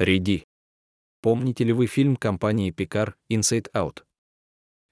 Риди. 0.00 0.46
Помните 1.20 1.62
ли 1.62 1.74
вы 1.74 1.86
фильм 1.86 2.16
компании 2.16 2.72
Picard 2.72 3.12
Inside 3.30 3.70
Out? 3.74 4.02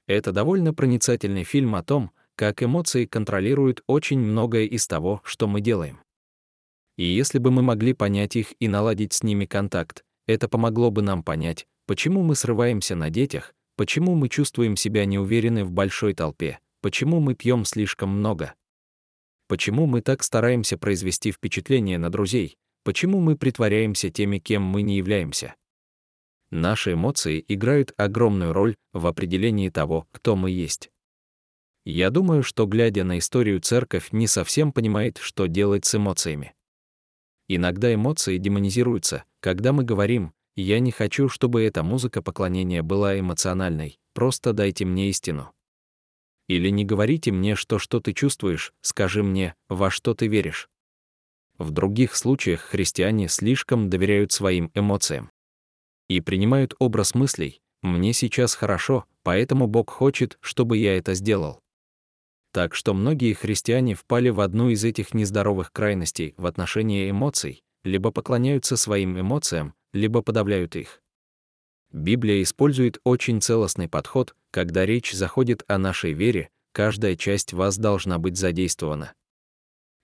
Это 0.06 0.32
довольно 0.32 0.74
проницательный 0.74 1.44
фильм 1.44 1.76
о 1.76 1.82
том, 1.82 2.10
как 2.36 2.62
эмоции 2.62 3.06
контролируют 3.06 3.82
очень 3.86 4.18
многое 4.18 4.66
из 4.66 4.86
того, 4.86 5.22
что 5.24 5.46
мы 5.46 5.62
делаем. 5.62 6.02
И 6.98 7.04
если 7.04 7.38
бы 7.38 7.50
мы 7.50 7.62
могли 7.62 7.94
понять 7.94 8.36
их 8.36 8.52
и 8.60 8.68
наладить 8.68 9.14
с 9.14 9.22
ними 9.22 9.46
контакт, 9.46 10.04
это 10.26 10.46
помогло 10.46 10.90
бы 10.90 11.00
нам 11.00 11.22
понять, 11.22 11.66
почему 11.86 12.22
мы 12.22 12.34
срываемся 12.34 12.94
на 12.94 13.08
детях, 13.08 13.54
почему 13.76 14.14
мы 14.14 14.28
чувствуем 14.28 14.76
себя 14.76 15.06
неуверенны 15.06 15.64
в 15.64 15.72
большой 15.72 16.12
толпе, 16.12 16.58
почему 16.82 17.18
мы 17.20 17.34
пьем 17.34 17.64
слишком 17.64 18.10
много. 18.10 18.52
Почему 19.46 19.86
мы 19.86 20.02
так 20.02 20.22
стараемся 20.22 20.76
произвести 20.76 21.32
впечатление 21.32 21.96
на 21.96 22.10
друзей, 22.10 22.58
почему 22.84 23.20
мы 23.20 23.36
притворяемся 23.36 24.10
теми, 24.10 24.38
кем 24.38 24.62
мы 24.62 24.82
не 24.82 24.96
являемся. 24.96 25.54
Наши 26.50 26.94
эмоции 26.94 27.44
играют 27.46 27.92
огромную 27.96 28.52
роль 28.52 28.76
в 28.92 29.06
определении 29.06 29.68
того, 29.68 30.08
кто 30.12 30.34
мы 30.34 30.50
есть. 30.50 30.90
Я 31.84 32.10
думаю, 32.10 32.42
что, 32.42 32.66
глядя 32.66 33.04
на 33.04 33.18
историю, 33.18 33.60
церковь 33.60 34.08
не 34.12 34.26
совсем 34.26 34.72
понимает, 34.72 35.18
что 35.18 35.46
делать 35.46 35.84
с 35.84 35.94
эмоциями. 35.94 36.54
Иногда 37.48 37.92
эмоции 37.92 38.36
демонизируются, 38.38 39.24
когда 39.40 39.72
мы 39.72 39.84
говорим 39.84 40.32
«я 40.54 40.80
не 40.80 40.90
хочу, 40.90 41.28
чтобы 41.28 41.62
эта 41.62 41.82
музыка 41.82 42.20
поклонения 42.20 42.82
была 42.82 43.18
эмоциональной, 43.18 43.98
просто 44.12 44.52
дайте 44.52 44.84
мне 44.84 45.08
истину». 45.08 45.52
Или 46.46 46.70
не 46.70 46.84
говорите 46.84 47.30
мне, 47.30 47.54
что 47.54 47.78
что 47.78 48.00
ты 48.00 48.12
чувствуешь, 48.14 48.72
скажи 48.80 49.22
мне, 49.22 49.54
во 49.68 49.90
что 49.90 50.14
ты 50.14 50.28
веришь. 50.28 50.68
В 51.58 51.72
других 51.72 52.14
случаях 52.14 52.60
христиане 52.60 53.28
слишком 53.28 53.90
доверяют 53.90 54.30
своим 54.32 54.70
эмоциям 54.74 55.30
и 56.08 56.20
принимают 56.20 56.74
образ 56.78 57.14
мыслей 57.14 57.60
«мне 57.82 58.12
сейчас 58.12 58.54
хорошо, 58.54 59.04
поэтому 59.24 59.66
Бог 59.66 59.90
хочет, 59.90 60.38
чтобы 60.40 60.78
я 60.78 60.96
это 60.96 61.14
сделал». 61.14 61.60
Так 62.52 62.74
что 62.74 62.94
многие 62.94 63.34
христиане 63.34 63.94
впали 63.94 64.30
в 64.30 64.40
одну 64.40 64.70
из 64.70 64.84
этих 64.84 65.14
нездоровых 65.14 65.72
крайностей 65.72 66.34
в 66.36 66.46
отношении 66.46 67.10
эмоций, 67.10 67.62
либо 67.84 68.10
поклоняются 68.10 68.76
своим 68.76 69.20
эмоциям, 69.20 69.74
либо 69.92 70.22
подавляют 70.22 70.76
их. 70.76 71.02
Библия 71.92 72.42
использует 72.42 73.00
очень 73.04 73.40
целостный 73.40 73.88
подход, 73.88 74.34
когда 74.50 74.86
речь 74.86 75.12
заходит 75.12 75.64
о 75.68 75.78
нашей 75.78 76.12
вере, 76.12 76.50
каждая 76.72 77.16
часть 77.16 77.52
вас 77.52 77.78
должна 77.78 78.18
быть 78.18 78.36
задействована. 78.36 79.14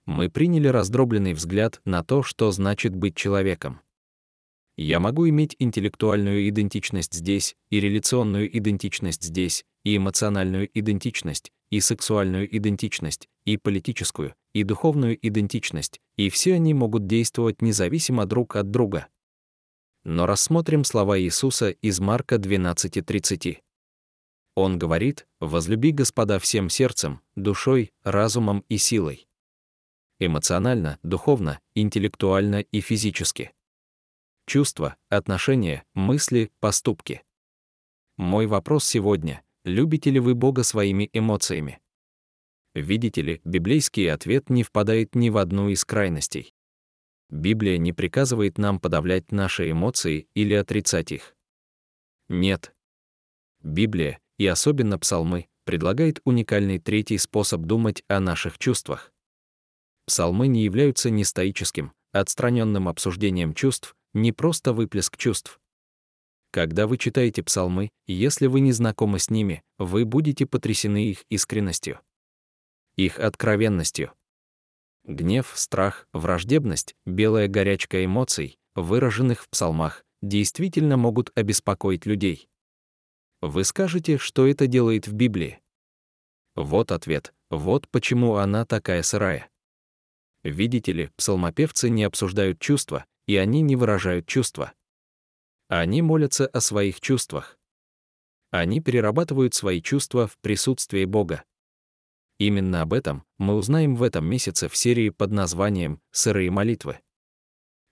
Мы 0.06 0.28
приняли 0.28 0.69
раздробленный 0.69 1.33
взгляд 1.33 1.80
на 1.84 2.05
то, 2.05 2.22
что 2.22 2.50
значит 2.50 2.94
быть 2.94 3.16
человеком. 3.16 3.80
Я 4.77 4.98
могу 4.98 5.28
иметь 5.28 5.55
интеллектуальную 5.58 6.48
идентичность 6.48 7.14
здесь, 7.14 7.56
и 7.70 7.80
реляционную 7.80 8.56
идентичность 8.56 9.22
здесь, 9.22 9.64
и 9.84 9.97
эмоциональную 9.97 10.69
идентичность, 10.77 11.52
и 11.70 11.80
сексуальную 11.80 12.55
идентичность, 12.56 13.28
и 13.44 13.56
политическую, 13.56 14.34
и 14.52 14.64
духовную 14.64 15.16
идентичность, 15.27 16.00
и 16.16 16.28
все 16.28 16.55
они 16.55 16.75
могут 16.75 17.06
действовать 17.06 17.62
независимо 17.62 18.27
друг 18.27 18.56
от 18.56 18.70
друга. 18.70 19.06
Но 20.05 20.27
рассмотрим 20.27 20.84
слова 20.84 21.19
Иисуса 21.19 21.70
из 21.70 22.00
Марка 22.00 22.36
12:30. 22.36 23.62
Он 24.56 24.78
говорит: 24.78 25.27
"Возлюби 25.41 25.92
Господа 25.92 26.38
всем 26.38 26.69
сердцем, 26.69 27.20
душой, 27.36 27.92
разумом 28.02 28.64
и 28.69 28.77
силой". 28.77 29.27
Эмоционально, 30.18 30.98
духовно, 31.02 31.60
интеллектуально 31.74 32.60
и 32.60 32.80
физически 32.80 33.52
чувства, 34.46 34.96
отношения, 35.08 35.84
мысли, 35.94 36.50
поступки. 36.60 37.22
Мой 38.16 38.46
вопрос 38.46 38.84
сегодня— 38.84 39.42
любите 39.64 40.10
ли 40.10 40.20
вы 40.20 40.34
Бога 40.34 40.62
своими 40.62 41.08
эмоциями? 41.12 41.80
Видите 42.74 43.22
ли, 43.22 43.41
библейский 43.44 44.10
ответ 44.12 44.50
не 44.50 44.62
впадает 44.62 45.14
ни 45.14 45.30
в 45.30 45.38
одну 45.38 45.69
из 45.69 45.84
крайностей. 45.84 46.54
Библия 47.30 47.78
не 47.78 47.92
приказывает 47.92 48.58
нам 48.58 48.80
подавлять 48.80 49.32
наши 49.32 49.70
эмоции 49.70 50.28
или 50.34 50.54
отрицать 50.54 51.12
их. 51.12 51.36
Нет. 52.28 52.74
Библия, 53.62 54.20
и 54.38 54.47
особенно 54.47 54.98
псалмы, 54.98 55.48
предлагает 55.64 56.20
уникальный 56.24 56.78
третий 56.78 57.19
способ 57.19 57.62
думать 57.62 58.03
о 58.08 58.20
наших 58.20 58.58
чувствах. 58.58 59.13
Псалмы 60.06 60.48
не 60.48 60.65
являются 60.65 61.10
не 61.10 61.25
стоическим, 61.25 61.92
отстраненным 62.12 62.88
обсуждением 62.88 63.54
чувств, 63.54 63.94
не 64.12 64.32
просто 64.32 64.72
выплеск 64.72 65.16
чувств. 65.16 65.60
Когда 66.50 66.87
вы 66.87 66.98
читаете 66.98 67.42
псалмы, 67.42 67.91
если 68.06 68.47
вы 68.47 68.60
не 68.60 68.72
знакомы 68.72 69.19
с 69.19 69.28
ними, 69.28 69.62
вы 69.78 70.04
будете 70.04 70.47
потрясены 70.47 71.06
их 71.06 71.25
искренностью, 71.28 72.00
их 72.97 73.19
откровенностью. 73.19 74.12
Гнев, 75.04 75.53
страх, 75.54 76.06
враждебность, 76.12 76.94
белая 77.04 77.48
горячка 77.48 78.04
эмоций, 78.04 78.56
выраженных 78.75 79.42
в 79.42 79.48
псалмах, 79.48 80.04
действительно 80.22 80.97
могут 80.97 81.31
обеспокоить 81.34 82.06
людей. 82.06 82.48
Вы 83.41 83.65
скажете, 83.65 84.16
что 84.16 84.47
это 84.47 84.66
делает 84.66 85.06
в 85.06 85.12
Библии? 85.12 85.60
Вот 86.54 86.92
ответ, 86.92 87.34
вот 87.50 87.88
почему 87.88 88.36
она 88.36 88.65
такая 88.65 89.03
сырая. 89.03 89.50
Видите 90.44 90.93
ли, 90.93 91.10
псалмопевцы 91.16 91.88
не 91.88 92.05
обсуждают 92.05 92.60
чувства, 92.60 93.06
и 93.27 93.37
они 93.37 93.62
не 93.62 93.77
выражают 93.77 94.27
чувства. 94.27 94.72
Они 95.69 96.03
молятся 96.03 96.47
о 96.47 96.60
своих 96.60 97.00
чувствах. 97.00 97.59
Они 98.50 98.81
перерабатывают 98.81 99.54
свои 99.54 99.81
чувства 99.81 100.28
в 100.28 100.38
присутствии 100.38 101.06
Бога. 101.06 101.43
Именно 102.38 102.83
об 102.83 102.93
этом 102.93 103.25
мы 103.38 103.54
узнаем 103.54 103.97
в 103.97 104.03
этом 104.03 104.27
месяце 104.27 104.69
в 104.69 104.77
серии 104.77 105.09
под 105.09 105.33
названием 105.33 106.00
«Сырые 106.10 106.50
молитвы». 106.50 107.00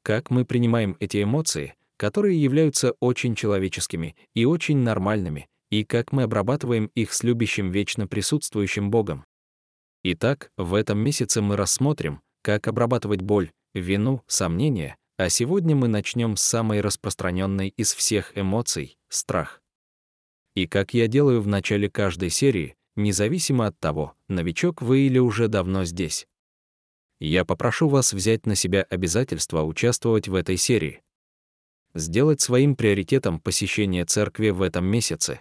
Как 0.03 0.31
мы 0.31 0.45
принимаем 0.45 0.97
эти 1.01 1.23
эмоции, 1.23 1.75
которые 1.97 2.41
являются 2.41 2.93
очень 3.01 3.35
человеческими 3.35 4.15
и 4.35 4.45
очень 4.45 4.79
нормальными, 4.79 5.49
и 5.71 5.85
как 5.85 6.13
мы 6.13 6.25
обрабатываем 6.25 6.91
их 6.95 7.15
с 7.15 7.23
любящим 7.23 7.71
вечно 7.71 8.07
присутствующим 8.07 8.91
Богом. 8.91 9.25
Итак, 10.03 10.51
в 10.57 10.75
этом 10.75 10.99
месяце 10.99 11.41
мы 11.41 11.57
рассмотрим, 11.57 12.21
как 12.43 12.69
обрабатывать 12.69 13.23
боль, 13.23 13.53
вину, 13.73 14.23
сомнения, 14.27 14.97
а 15.17 15.29
сегодня 15.29 15.77
мы 15.77 15.89
начнем 15.89 16.37
с 16.37 16.43
самой 16.43 16.81
распространенной 16.81 17.69
из 17.69 17.95
всех 17.95 18.37
эмоций— 18.37 18.99
страх. 19.09 19.63
И 20.55 20.67
как 20.67 20.93
я 20.95 21.07
делаю 21.07 21.41
в 21.41 21.47
начале 21.47 21.89
каждой 21.89 22.31
серии, 22.31 22.75
независимо 22.97 23.67
от 23.67 23.79
того, 23.79 24.15
новичок 24.29 24.83
вы 24.83 25.01
или 25.01 25.19
уже 25.19 25.49
давно 25.49 25.85
здесь. 25.85 26.27
Я 27.21 27.45
попрошу 27.45 27.89
вас 27.89 28.13
взять 28.13 28.47
на 28.47 28.57
себя 28.57 28.83
обязательство 28.83 29.63
участвовать 29.63 30.29
в 30.29 30.35
этой 30.35 30.57
серии. 30.57 31.03
Сделать 31.95 32.41
своим 32.41 32.75
приоритетом 32.75 33.39
посещение 33.39 34.05
церкви 34.05 34.51
в 34.51 34.61
этом 34.61 34.85
месяце. 34.87 35.41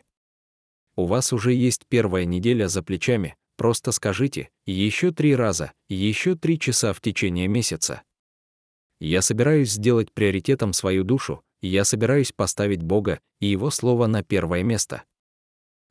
У 0.96 1.06
вас 1.06 1.34
уже 1.34 1.54
есть 1.54 1.88
первая 1.88 2.26
неделя 2.26 2.68
за 2.68 2.84
плечами, 2.84 3.36
просто 3.62 3.92
скажите 3.92 4.50
еще 4.66 5.12
три 5.12 5.36
раза, 5.36 5.72
еще 5.88 6.34
три 6.34 6.58
часа 6.58 6.94
в 6.94 7.00
течение 7.00 7.48
месяца. 7.48 8.02
Я 9.00 9.22
собираюсь 9.22 9.74
сделать 9.74 10.12
приоритетом 10.12 10.74
свою 10.74 11.04
душу, 11.04 11.44
я 11.62 11.86
собираюсь 11.86 12.32
поставить 12.32 12.82
Бога 12.82 13.20
и 13.40 13.46
Его 13.46 13.70
Слово 13.70 14.08
на 14.08 14.24
первое 14.24 14.64
место. 14.64 15.04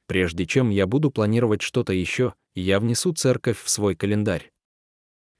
Прежде 0.08 0.46
чем 0.46 0.70
я 0.70 0.88
буду 0.88 1.12
планировать 1.12 1.62
что-то 1.62 1.92
еще, 1.92 2.34
я 2.56 2.80
внесу 2.80 3.12
церковь 3.12 3.62
в 3.62 3.70
свой 3.70 3.94
календарь. 3.94 4.50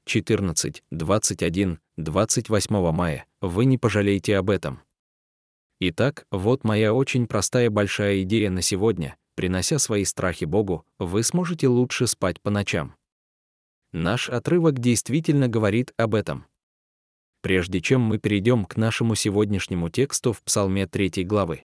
14, 0.05 0.83
21, 0.89 1.79
28 1.97 2.91
мая. 2.93 3.25
Вы 3.41 3.65
не 3.65 3.77
пожалеете 3.77 4.37
об 4.37 4.49
этом. 4.49 4.79
Итак, 5.81 6.25
вот 6.31 6.63
моя 6.63 6.93
очень 6.93 7.27
простая 7.27 7.69
большая 7.69 8.21
идея 8.21 8.49
на 8.49 8.61
сегодня. 8.61 9.17
Принося 9.35 9.79
свои 9.79 10.05
страхи 10.05 10.45
Богу, 10.45 10.85
вы 10.99 11.23
сможете 11.23 11.67
лучше 11.67 12.07
спать 12.07 12.41
по 12.41 12.49
ночам. 12.49 12.95
Наш 13.91 14.29
отрывок 14.29 14.79
действительно 14.79 15.47
говорит 15.47 15.93
об 15.97 16.15
этом 16.15 16.45
прежде 17.41 17.81
чем 17.81 18.01
мы 18.01 18.19
перейдем 18.19 18.65
к 18.65 18.77
нашему 18.77 19.15
сегодняшнему 19.15 19.89
тексту 19.89 20.31
в 20.31 20.41
Псалме 20.43 20.87
3 20.87 21.23
главы. 21.23 21.65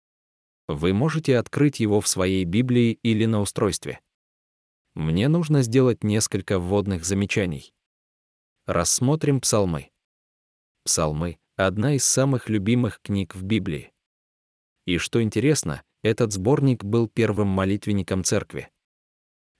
Вы 0.67 0.93
можете 0.93 1.37
открыть 1.37 1.79
его 1.79 2.01
в 2.01 2.07
своей 2.07 2.43
Библии 2.43 2.99
или 3.03 3.25
на 3.25 3.41
устройстве. 3.41 3.99
Мне 4.95 5.27
нужно 5.27 5.61
сделать 5.61 6.03
несколько 6.03 6.59
вводных 6.59 7.05
замечаний. 7.05 7.73
Рассмотрим 8.65 9.39
псалмы. 9.39 9.91
Псалмы— 10.83 11.37
одна 11.55 11.95
из 11.95 12.03
самых 12.03 12.49
любимых 12.49 12.99
книг 13.01 13.35
в 13.35 13.43
Библии. 13.43 13.91
И 14.85 14.97
что 14.97 15.21
интересно, 15.21 15.83
этот 16.07 16.33
сборник 16.33 16.83
был 16.83 17.07
первым 17.07 17.47
молитвенником 17.47 18.23
церкви. 18.23 18.69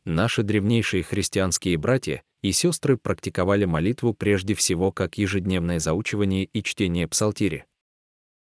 Наши 0.05 0.44
древнейшие 0.44 1.03
христианские 1.03 1.77
братья 1.77 2.23
и 2.41 2.51
сестры 2.51 2.97
практиковали 2.97 3.65
молитву 3.65 4.13
прежде 4.13 4.53
всего 4.53 4.91
как 4.91 5.17
ежедневное 5.17 5.79
заучивание 5.79 6.45
и 6.45 6.63
чтение 6.63 7.07
псалтири. 7.07 7.65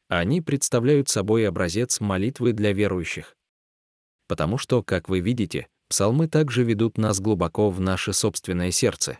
Они 0.07 0.41
представляют 0.41 1.09
собой 1.09 1.47
образец 1.47 1.99
молитвы 1.99 2.53
для 2.53 2.73
верующих. 2.73 3.35
Потому 4.27 4.57
что, 4.57 4.83
как 4.83 5.07
вы 5.09 5.19
видите, 5.19 5.67
псалмы 5.87 6.27
также 6.27 6.63
ведут 6.63 6.97
нас 6.97 7.19
глубоко 7.19 7.69
в 7.69 7.79
наше 7.79 8.13
собственное 8.13 8.71
сердце. 8.71 9.19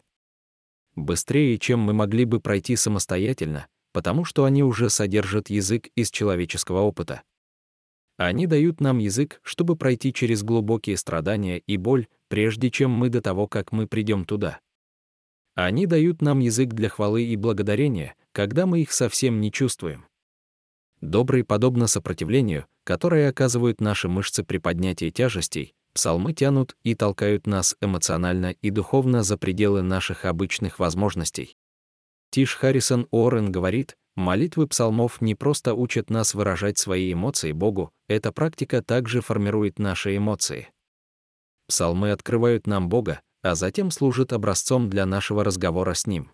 Быстрее, 0.96 1.58
чем 1.58 1.80
мы 1.80 1.94
могли 1.94 2.26
бы 2.26 2.40
пройти 2.40 2.76
самостоятельно, 2.76 3.68
потому 3.94 4.26
что 4.26 4.46
они 4.46 4.64
уже 4.64 4.90
содержат 4.90 5.50
язык 5.50 5.88
из 5.96 6.12
человеческого 6.12 6.82
опыта. 6.82 7.24
Они 8.18 8.48
дают 8.48 8.80
нам 8.80 9.00
язык, 9.00 9.40
чтобы 9.44 9.76
пройти 9.76 10.14
через 10.14 10.44
глубокие 10.44 10.96
страдания 10.98 11.60
и 11.60 11.78
боль, 11.78 12.08
прежде 12.30 12.72
чем 12.72 12.92
мы 12.92 13.10
до 13.10 13.22
того, 13.22 13.48
как 13.48 13.72
мы 13.72 13.88
придем 13.88 14.26
туда. 14.26 14.60
Они 15.54 15.86
дают 15.86 16.22
нам 16.22 16.40
язык 16.40 16.70
для 16.70 16.90
хвалы 16.90 17.24
и 17.24 17.36
благодарения, 17.36 18.16
когда 18.32 18.66
мы 18.66 18.82
их 18.82 18.92
совсем 18.92 19.40
не 19.42 19.52
чувствуем. 19.52 20.06
Добрый 21.02 21.44
подобно 21.44 21.88
сопротивлению, 21.88 22.66
которое 22.84 23.30
оказывают 23.30 23.82
наши 23.82 24.08
мышцы 24.08 24.44
при 24.44 24.58
поднятии 24.58 25.10
тяжестей, 25.10 25.74
псалмы 25.94 26.34
тянут 26.34 26.76
и 26.84 26.96
толкают 26.96 27.48
нас 27.48 27.76
эмоционально 27.82 28.52
и 28.62 28.70
духовно 28.70 29.24
за 29.24 29.38
пределы 29.38 29.82
наших 29.82 30.26
обычных 30.26 30.80
возможностей. 30.80 31.58
Тиш 32.32 32.56
Харрисон 32.56 33.08
Уоррен 33.12 33.52
говорит, 33.52 33.96
молитвы 34.16 34.68
псалмов 34.68 35.22
не 35.22 35.36
просто 35.36 35.74
учат 35.74 36.10
нас 36.10 36.34
выражать 36.34 36.78
свои 36.78 37.14
эмоции 37.14 37.52
Богу, 37.52 37.92
эта 38.08 38.32
практика 38.32 38.82
также 38.82 39.22
формирует 39.22 39.80
наши 39.80 40.18
эмоции. 40.18 40.70
Псалмы 41.68 42.12
открывают 42.12 42.68
нам 42.68 42.90
Бога, 42.90 43.22
а 43.42 43.56
затем 43.56 43.92
служат 43.92 44.34
образцом 44.34 44.90
для 44.90 45.06
нашего 45.06 45.44
разговора 45.44 45.94
с 45.94 46.08
Ним. 46.08 46.32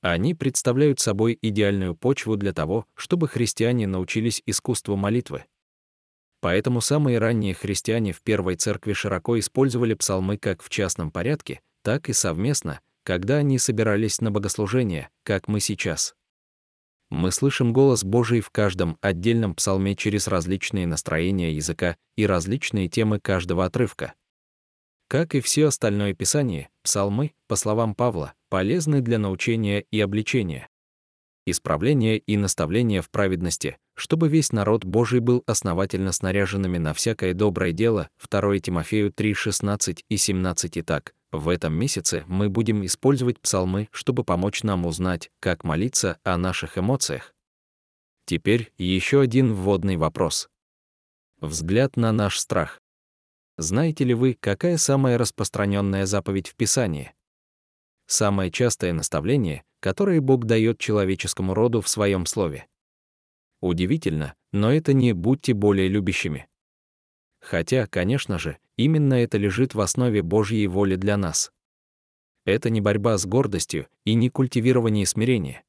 Они 0.00 0.34
представляют 0.34 1.00
собой 1.00 1.38
идеальную 1.42 1.96
почву 1.96 2.36
для 2.36 2.52
того, 2.52 2.86
чтобы 2.94 3.28
христиане 3.28 3.86
научились 3.86 4.42
искусству 4.46 4.96
молитвы. 4.96 5.44
Поэтому 6.40 6.80
самые 6.80 7.18
ранние 7.18 7.54
христиане 7.54 8.12
в 8.12 8.22
Первой 8.22 8.54
Церкви 8.54 8.92
широко 8.92 9.38
использовали 9.38 9.94
псалмы 9.94 10.38
как 10.38 10.62
в 10.62 10.68
частном 10.68 11.10
порядке, 11.10 11.60
так 11.82 12.08
и 12.08 12.12
совместно, 12.12 12.80
когда 13.02 13.36
они 13.36 13.58
собирались 13.58 14.20
на 14.20 14.30
богослужение, 14.30 15.08
как 15.24 15.48
мы 15.48 15.58
сейчас. 15.58 16.14
Мы 17.10 17.32
слышим 17.32 17.72
голос 17.72 18.04
Божий 18.04 18.40
в 18.40 18.50
каждом 18.50 18.98
отдельном 19.00 19.54
псалме 19.54 19.96
через 19.96 20.28
различные 20.28 20.86
настроения 20.86 21.52
языка 21.52 21.96
и 22.16 22.26
различные 22.26 22.88
темы 22.88 23.18
каждого 23.18 23.64
отрывка. 23.64 24.14
Как 25.08 25.34
и 25.34 25.40
все 25.40 25.66
остальное 25.66 26.12
Писание, 26.12 26.68
псалмы, 26.82 27.32
по 27.46 27.56
словам 27.56 27.94
Павла, 27.94 28.34
полезны 28.50 29.00
для 29.00 29.18
научения 29.18 29.84
и 29.90 30.00
обличения, 30.00 30.68
исправления 31.46 32.18
и 32.18 32.36
наставления 32.36 33.00
в 33.00 33.08
праведности, 33.08 33.78
чтобы 33.94 34.28
весь 34.28 34.52
народ 34.52 34.84
Божий 34.84 35.20
был 35.20 35.42
основательно 35.46 36.12
снаряженными 36.12 36.78
на 36.78 36.94
всякое 36.94 37.34
доброе 37.34 37.72
дело. 37.72 38.10
2 38.30 38.58
Тимофею 38.58 39.12
3, 39.12 39.34
16 39.34 40.04
и 40.08 40.16
17 40.16 40.76
и 40.76 40.82
так. 40.82 41.14
В 41.30 41.48
этом 41.48 41.74
месяце 41.74 42.24
мы 42.26 42.48
будем 42.48 42.84
использовать 42.86 43.40
псалмы, 43.40 43.88
чтобы 43.92 44.24
помочь 44.24 44.62
нам 44.62 44.86
узнать, 44.86 45.30
как 45.40 45.62
молиться 45.62 46.18
о 46.24 46.38
наших 46.38 46.78
эмоциях. 46.78 47.34
Теперь 48.24 48.72
еще 48.78 49.20
один 49.20 49.52
вводный 49.52 49.96
вопрос. 49.96 50.48
Взгляд 51.40 51.96
на 51.96 52.12
наш 52.12 52.38
страх. 52.38 52.80
Знаете 53.58 54.04
ли 54.04 54.14
вы, 54.14 54.36
какая 54.40 54.76
самая 54.76 55.18
распространенная 55.18 56.06
заповедь 56.06 56.48
в 56.48 56.54
Писании? 56.54 57.12
Самое 58.06 58.50
частое 58.50 58.92
наставление, 58.92 59.64
которое 59.80 60.20
Бог 60.20 60.46
дает 60.46 60.78
человеческому 60.78 61.54
роду 61.54 61.80
в 61.80 61.88
своем 61.88 62.24
слове. 62.24 62.66
Удивительно, 63.60 64.34
но 64.52 64.72
это 64.72 64.92
не 64.92 65.12
«будьте 65.12 65.52
более 65.52 65.88
любящими». 65.88 66.48
Хотя, 67.48 67.86
конечно 67.86 68.38
же, 68.38 68.58
именно 68.76 69.14
это 69.14 69.38
лежит 69.38 69.74
в 69.74 69.80
основе 69.80 70.20
Божьей 70.20 70.66
воли 70.66 70.96
для 70.96 71.16
нас. 71.16 71.50
Это 72.44 72.68
не 72.68 72.82
борьба 72.82 73.16
с 73.16 73.24
гордостью 73.24 73.88
и 74.04 74.12
не 74.12 74.28
культивирование 74.28 75.06
смирения. 75.06 75.64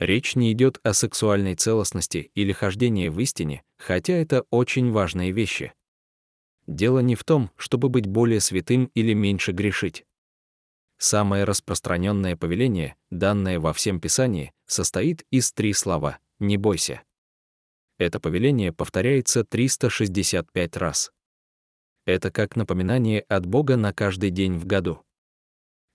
Речь 0.00 0.34
не 0.34 0.50
идет 0.50 0.80
о 0.82 0.92
сексуальной 0.92 1.54
целостности 1.54 2.32
или 2.34 2.50
хождении 2.50 3.08
в 3.08 3.20
истине, 3.20 3.62
хотя 3.78 4.14
это 4.14 4.44
очень 4.50 4.90
важные 4.90 5.30
вещи. 5.30 5.74
Дело 6.66 6.98
не 6.98 7.14
в 7.14 7.22
том, 7.22 7.52
чтобы 7.54 7.88
быть 7.88 8.08
более 8.08 8.40
святым 8.40 8.90
или 8.94 9.12
меньше 9.12 9.52
грешить. 9.52 10.04
Самое 10.98 11.44
распространенное 11.44 12.34
повеление, 12.34 12.96
данное 13.10 13.60
во 13.60 13.72
всем 13.72 14.00
Писании, 14.00 14.52
состоит 14.66 15.24
из 15.30 15.52
три 15.52 15.72
слова 15.72 16.18
«не 16.40 16.56
бойся». 16.56 17.00
Это 18.00 18.18
повеление 18.18 18.72
повторяется 18.72 19.44
365 19.44 20.76
раз. 20.78 21.12
Это 22.06 22.30
как 22.30 22.56
напоминание 22.56 23.20
от 23.28 23.44
Бога 23.44 23.76
на 23.76 23.92
каждый 23.92 24.30
день 24.30 24.56
в 24.56 24.64
году. 24.64 25.02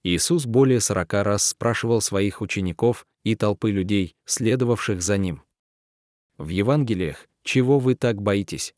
Иисус 0.04 0.46
более 0.46 0.81
40 0.81 1.13
раз 1.24 1.48
спрашивал 1.48 2.02
своих 2.02 2.42
учеников 2.42 3.07
и 3.24 3.36
толпы 3.36 3.72
людей, 3.72 4.16
следовавших 4.25 5.02
за 5.02 5.18
Ним. 5.18 5.42
В 6.38 6.50
Евангелиях 6.50 7.25
«Чего 7.44 7.80
вы 7.80 7.96
так 7.96 8.22
боитесь?» 8.22 8.75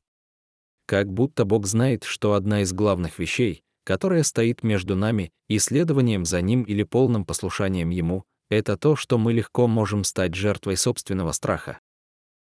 как 0.86 1.12
будто 1.12 1.44
Бог 1.44 1.66
знает, 1.66 2.06
что 2.06 2.32
одна 2.32 2.62
из 2.62 2.72
главных 2.72 3.20
вещей, 3.20 3.62
которая 3.84 4.24
стоит 4.24 4.64
между 4.64 4.96
нами 4.96 5.34
и 5.50 5.60
следованием 5.60 6.24
за 6.24 6.42
Ним 6.42 6.64
или 6.64 6.84
полным 6.84 7.26
послушанием 7.26 7.90
Ему, 7.90 8.24
это 8.50 8.78
то, 8.78 8.96
что 8.96 9.18
мы 9.18 9.34
легко 9.34 9.68
можем 9.68 10.06
стать 10.06 10.34
жертвой 10.34 10.78
собственного 10.78 11.34
страха. 11.34 11.82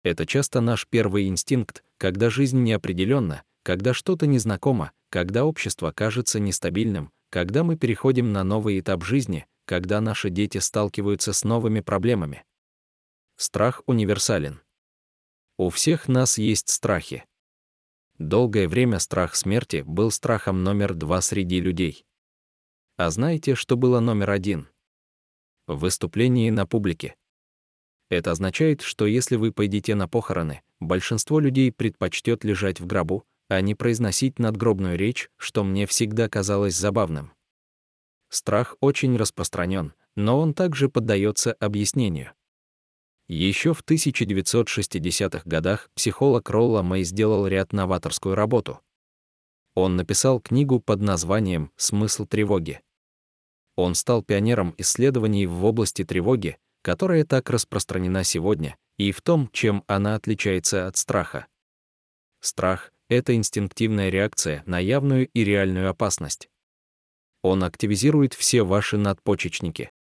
Это 0.04 0.26
часто 0.26 0.60
наш 0.60 0.86
первый 0.88 1.28
инстинкт, 1.28 1.84
когда 1.98 2.30
жизнь 2.30 2.62
неопределенна, 2.62 3.44
когда 3.64 3.94
что-то 3.94 4.28
незнакомо, 4.28 4.92
когда 5.10 5.46
общество 5.46 5.92
кажется 5.92 6.40
нестабильным, 6.40 7.12
когда 7.30 7.64
мы 7.64 7.78
переходим 7.78 8.34
на 8.34 8.44
новый 8.44 8.80
этап 8.80 9.04
жизни, 9.04 9.48
когда 9.66 10.02
наши 10.02 10.30
дети 10.30 10.58
сталкиваются 10.58 11.32
с 11.32 11.44
новыми 11.44 11.80
проблемами. 11.80 12.44
Страх 13.38 13.82
универсален. 13.86 14.62
У 15.58 15.70
всех 15.70 16.08
нас 16.08 16.38
есть 16.38 16.70
страхи. 16.70 17.26
Долгое 18.18 18.68
время 18.68 19.00
страх 19.00 19.36
смерти 19.36 19.84
был 19.86 20.12
страхом 20.12 20.64
номер 20.64 20.94
два 20.94 21.22
среди 21.22 21.60
людей. 21.60 22.06
А 22.98 23.10
знаете, 23.10 23.56
что 23.56 23.78
было 23.78 24.00
номер 24.00 24.32
один? 24.32 24.68
Выступление 25.66 26.52
на 26.52 26.68
публике. 26.68 27.16
Это 28.10 28.32
означает, 28.32 28.82
что 28.82 29.06
если 29.06 29.36
вы 29.36 29.52
пойдете 29.52 29.96
на 29.96 30.08
похороны, 30.08 30.62
большинство 30.80 31.40
людей 31.40 31.72
предпочтет 31.72 32.44
лежать 32.44 32.80
в 32.80 32.86
гробу, 32.86 33.26
а 33.50 33.62
не 33.62 33.76
произносить 33.76 34.40
надгробную 34.40 34.98
речь, 34.98 35.30
что 35.38 35.64
мне 35.64 35.86
всегда 35.86 36.30
казалось 36.30 36.76
забавным. 36.76 37.32
Страх 38.30 38.76
очень 38.80 39.16
распространен, 39.16 39.94
но 40.16 40.40
он 40.40 40.54
также 40.54 40.90
поддается 40.90 41.54
объяснению. 41.54 42.34
Еще 43.28 43.74
в 43.74 43.84
1960-х 43.84 45.44
годах 45.46 45.90
психолог 45.96 46.50
Ролла 46.50 46.82
Мэй 46.82 47.04
сделал 47.04 47.48
ряд 47.48 47.72
новаторскую 47.72 48.36
работу. 48.36 48.80
Он 49.76 49.96
написал 49.96 50.40
книгу 50.40 50.80
под 50.80 51.02
названием 51.02 51.72
«Смысл 51.78 52.26
тревоги». 52.26 52.82
Он 53.76 53.96
стал 53.96 54.22
пионером 54.24 54.76
исследований 54.78 55.48
в 55.48 55.66
области 55.66 56.04
тревоги, 56.04 56.58
которая 56.84 57.24
так 57.24 57.50
распространена 57.50 58.24
сегодня, 58.24 58.78
и 58.98 59.12
в 59.12 59.22
том, 59.22 59.50
чем 59.52 59.84
она 59.88 60.16
отличается 60.16 60.86
от 60.86 60.98
страха. 60.98 61.48
Страх— 62.42 62.92
это 63.10 63.34
инстинктивная 63.36 64.10
реакция 64.10 64.64
на 64.66 64.80
явную 64.80 65.28
и 65.30 65.44
реальную 65.44 65.90
опасность. 65.90 66.50
Он 67.42 67.64
активизирует 67.64 68.34
все 68.34 68.64
ваши 68.64 68.98
надпочечники. 68.98 69.92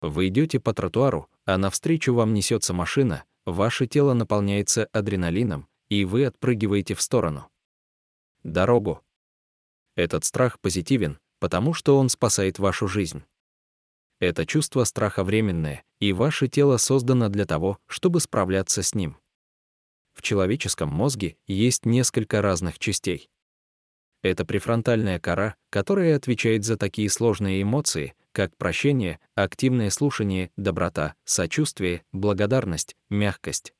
Вы 0.00 0.28
идете 0.28 0.58
по 0.58 0.72
тротуару, 0.74 1.28
а 1.44 1.58
навстречу 1.58 2.14
вам 2.14 2.32
несется 2.32 2.72
машина, 2.72 3.24
ваше 3.44 3.86
тело 3.86 4.14
наполняется 4.14 4.86
адреналином, 4.86 5.68
и 5.88 6.04
вы 6.04 6.24
отпрыгиваете 6.24 6.94
в 6.94 7.02
сторону. 7.02 7.48
Дорогу. 8.42 9.02
Этот 9.96 10.24
страх 10.24 10.60
позитивен, 10.60 11.18
потому 11.40 11.74
что 11.74 11.98
он 11.98 12.08
спасает 12.08 12.58
вашу 12.58 12.88
жизнь. 12.88 13.22
Это 14.18 14.46
чувство 14.46 14.84
страха 14.84 15.24
временное, 15.24 15.84
и 16.00 16.12
ваше 16.12 16.48
тело 16.48 16.78
создано 16.78 17.28
для 17.28 17.44
того, 17.44 17.78
чтобы 17.86 18.20
справляться 18.20 18.82
с 18.82 18.94
ним. 18.94 19.18
В 20.14 20.22
человеческом 20.22 20.88
мозге 20.88 21.36
есть 21.46 21.84
несколько 21.84 22.40
разных 22.40 22.78
частей. 22.78 23.28
Это 24.22 24.46
префронтальная 24.46 25.20
кора, 25.20 25.56
которая 25.70 26.16
отвечает 26.16 26.64
за 26.64 26.78
такие 26.78 27.10
сложные 27.10 27.62
эмоции, 27.62 28.14
как 28.32 28.56
прощение, 28.56 29.20
активное 29.34 29.90
слушание, 29.90 30.50
доброта, 30.56 31.14
сочувствие, 31.24 32.02
благодарность, 32.12 32.96
мягкость. 33.10 33.74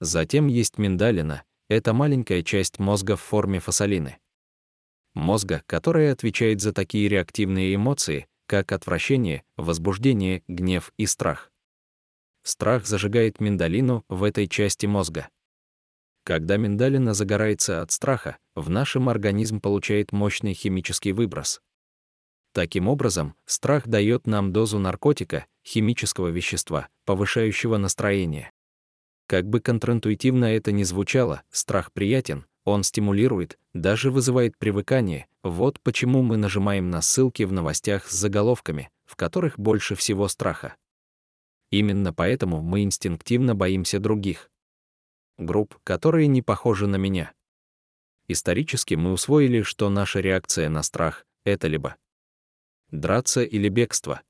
Затем 0.00 0.46
есть 0.46 0.78
миндалина, 0.78 1.42
это 1.68 1.92
маленькая 1.92 2.42
часть 2.42 2.78
мозга 2.78 3.16
в 3.16 3.20
форме 3.20 3.58
фасолины. 3.58 4.18
Мозга, 5.14 5.62
которая 5.66 6.12
отвечает 6.12 6.60
за 6.60 6.72
такие 6.72 7.08
реактивные 7.08 7.74
эмоции, 7.74 8.26
как 8.48 8.72
отвращение, 8.72 9.44
возбуждение, 9.56 10.42
гнев 10.48 10.92
и 10.96 11.04
страх. 11.04 11.52
страх 12.42 12.86
зажигает 12.86 13.40
миндалину 13.40 14.04
в 14.08 14.24
этой 14.24 14.48
части 14.48 14.86
мозга. 14.86 15.28
Когда 16.24 16.56
миндалина 16.56 17.12
загорается 17.12 17.82
от 17.82 17.92
страха, 17.92 18.38
в 18.54 18.70
нашем 18.70 19.10
организм 19.10 19.60
получает 19.60 20.12
мощный 20.12 20.54
химический 20.54 21.12
выброс. 21.12 21.60
Таким 22.52 22.88
образом, 22.88 23.34
страх 23.44 23.86
дает 23.86 24.26
нам 24.26 24.50
дозу 24.52 24.78
наркотика, 24.78 25.46
химического 25.62 26.28
вещества, 26.28 26.88
повышающего 27.04 27.76
настроение. 27.76 28.50
Как 29.26 29.46
бы 29.46 29.60
контринтуитивно 29.60 30.46
это 30.46 30.72
ни 30.72 30.84
звучало, 30.84 31.42
страх 31.50 31.92
приятен, 31.92 32.46
он 32.64 32.82
стимулирует, 32.82 33.58
даже 33.74 34.10
вызывает 34.10 34.56
привыкание. 34.56 35.27
Вот 35.42 35.80
почему 35.80 36.22
мы 36.22 36.36
нажимаем 36.36 36.90
на 36.90 37.00
ссылки 37.00 37.44
в 37.44 37.52
новостях 37.52 38.06
с 38.06 38.12
заголовками, 38.12 38.90
в 39.04 39.16
которых 39.16 39.58
больше 39.58 39.94
всего 39.94 40.28
страха. 40.28 40.76
Именно 41.70 42.12
поэтому 42.12 42.60
мы 42.60 42.82
инстинктивно 42.82 43.54
боимся 43.54 44.00
других. 44.00 44.50
Групп, 45.36 45.78
которые 45.84 46.26
не 46.26 46.42
похожи 46.42 46.86
на 46.86 46.96
меня. 46.96 47.32
Исторически 48.26 48.94
мы 48.94 49.12
усвоили, 49.12 49.62
что 49.62 49.88
наша 49.88 50.20
реакция 50.20 50.68
на 50.68 50.82
страх— 50.82 51.24
это 51.44 51.68
либо 51.68 51.96
драться 52.90 53.42
или 53.42 53.68
бегство. 53.68 54.22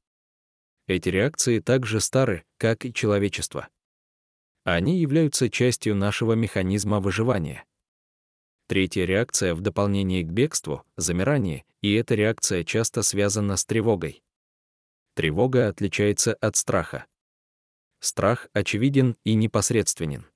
Эти 0.87 1.09
реакции 1.09 1.61
так 1.61 1.87
же 1.87 2.00
стары, 2.00 2.45
как 2.57 2.85
и 2.85 2.93
человечество. 2.93 3.69
Они 4.65 4.99
являются 4.99 5.49
частью 5.49 5.95
нашего 5.95 6.33
механизма 6.33 7.00
выживания. 7.00 7.65
Третья 8.69 9.07
реакция 9.07 9.55
в 9.55 9.63
дополнение 9.63 10.23
к 10.23 10.27
бегству— 10.27 10.85
замирание, 10.99 11.65
и 11.81 11.95
эта 11.95 12.15
реакция 12.15 12.65
часто 12.65 13.01
связана 13.03 13.57
с 13.57 13.65
тревогой. 13.65 14.23
Тревога 15.15 15.69
отличается 15.69 16.35
от 16.35 16.55
страха. 16.57 17.07
Страх 18.01 18.49
очевиден 18.53 19.17
и 19.25 19.33
непосредственен. 19.35 20.27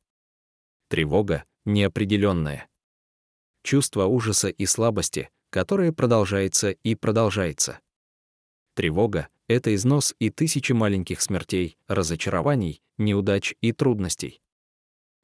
Тревога— 0.88 1.44
неопределенная. 1.66 2.70
Чувство 3.62 4.06
ужаса 4.06 4.48
и 4.48 4.64
слабости, 4.64 5.28
которое 5.50 5.92
продолжается 5.92 6.70
и 6.70 6.94
продолжается. 6.94 7.80
Тревога— 8.74 9.28
это 9.46 9.74
износ 9.74 10.14
и 10.18 10.30
тысячи 10.30 10.72
маленьких 10.72 11.20
смертей, 11.20 11.76
разочарований, 11.86 12.82
неудач 12.96 13.54
и 13.60 13.72
трудностей. 13.72 14.40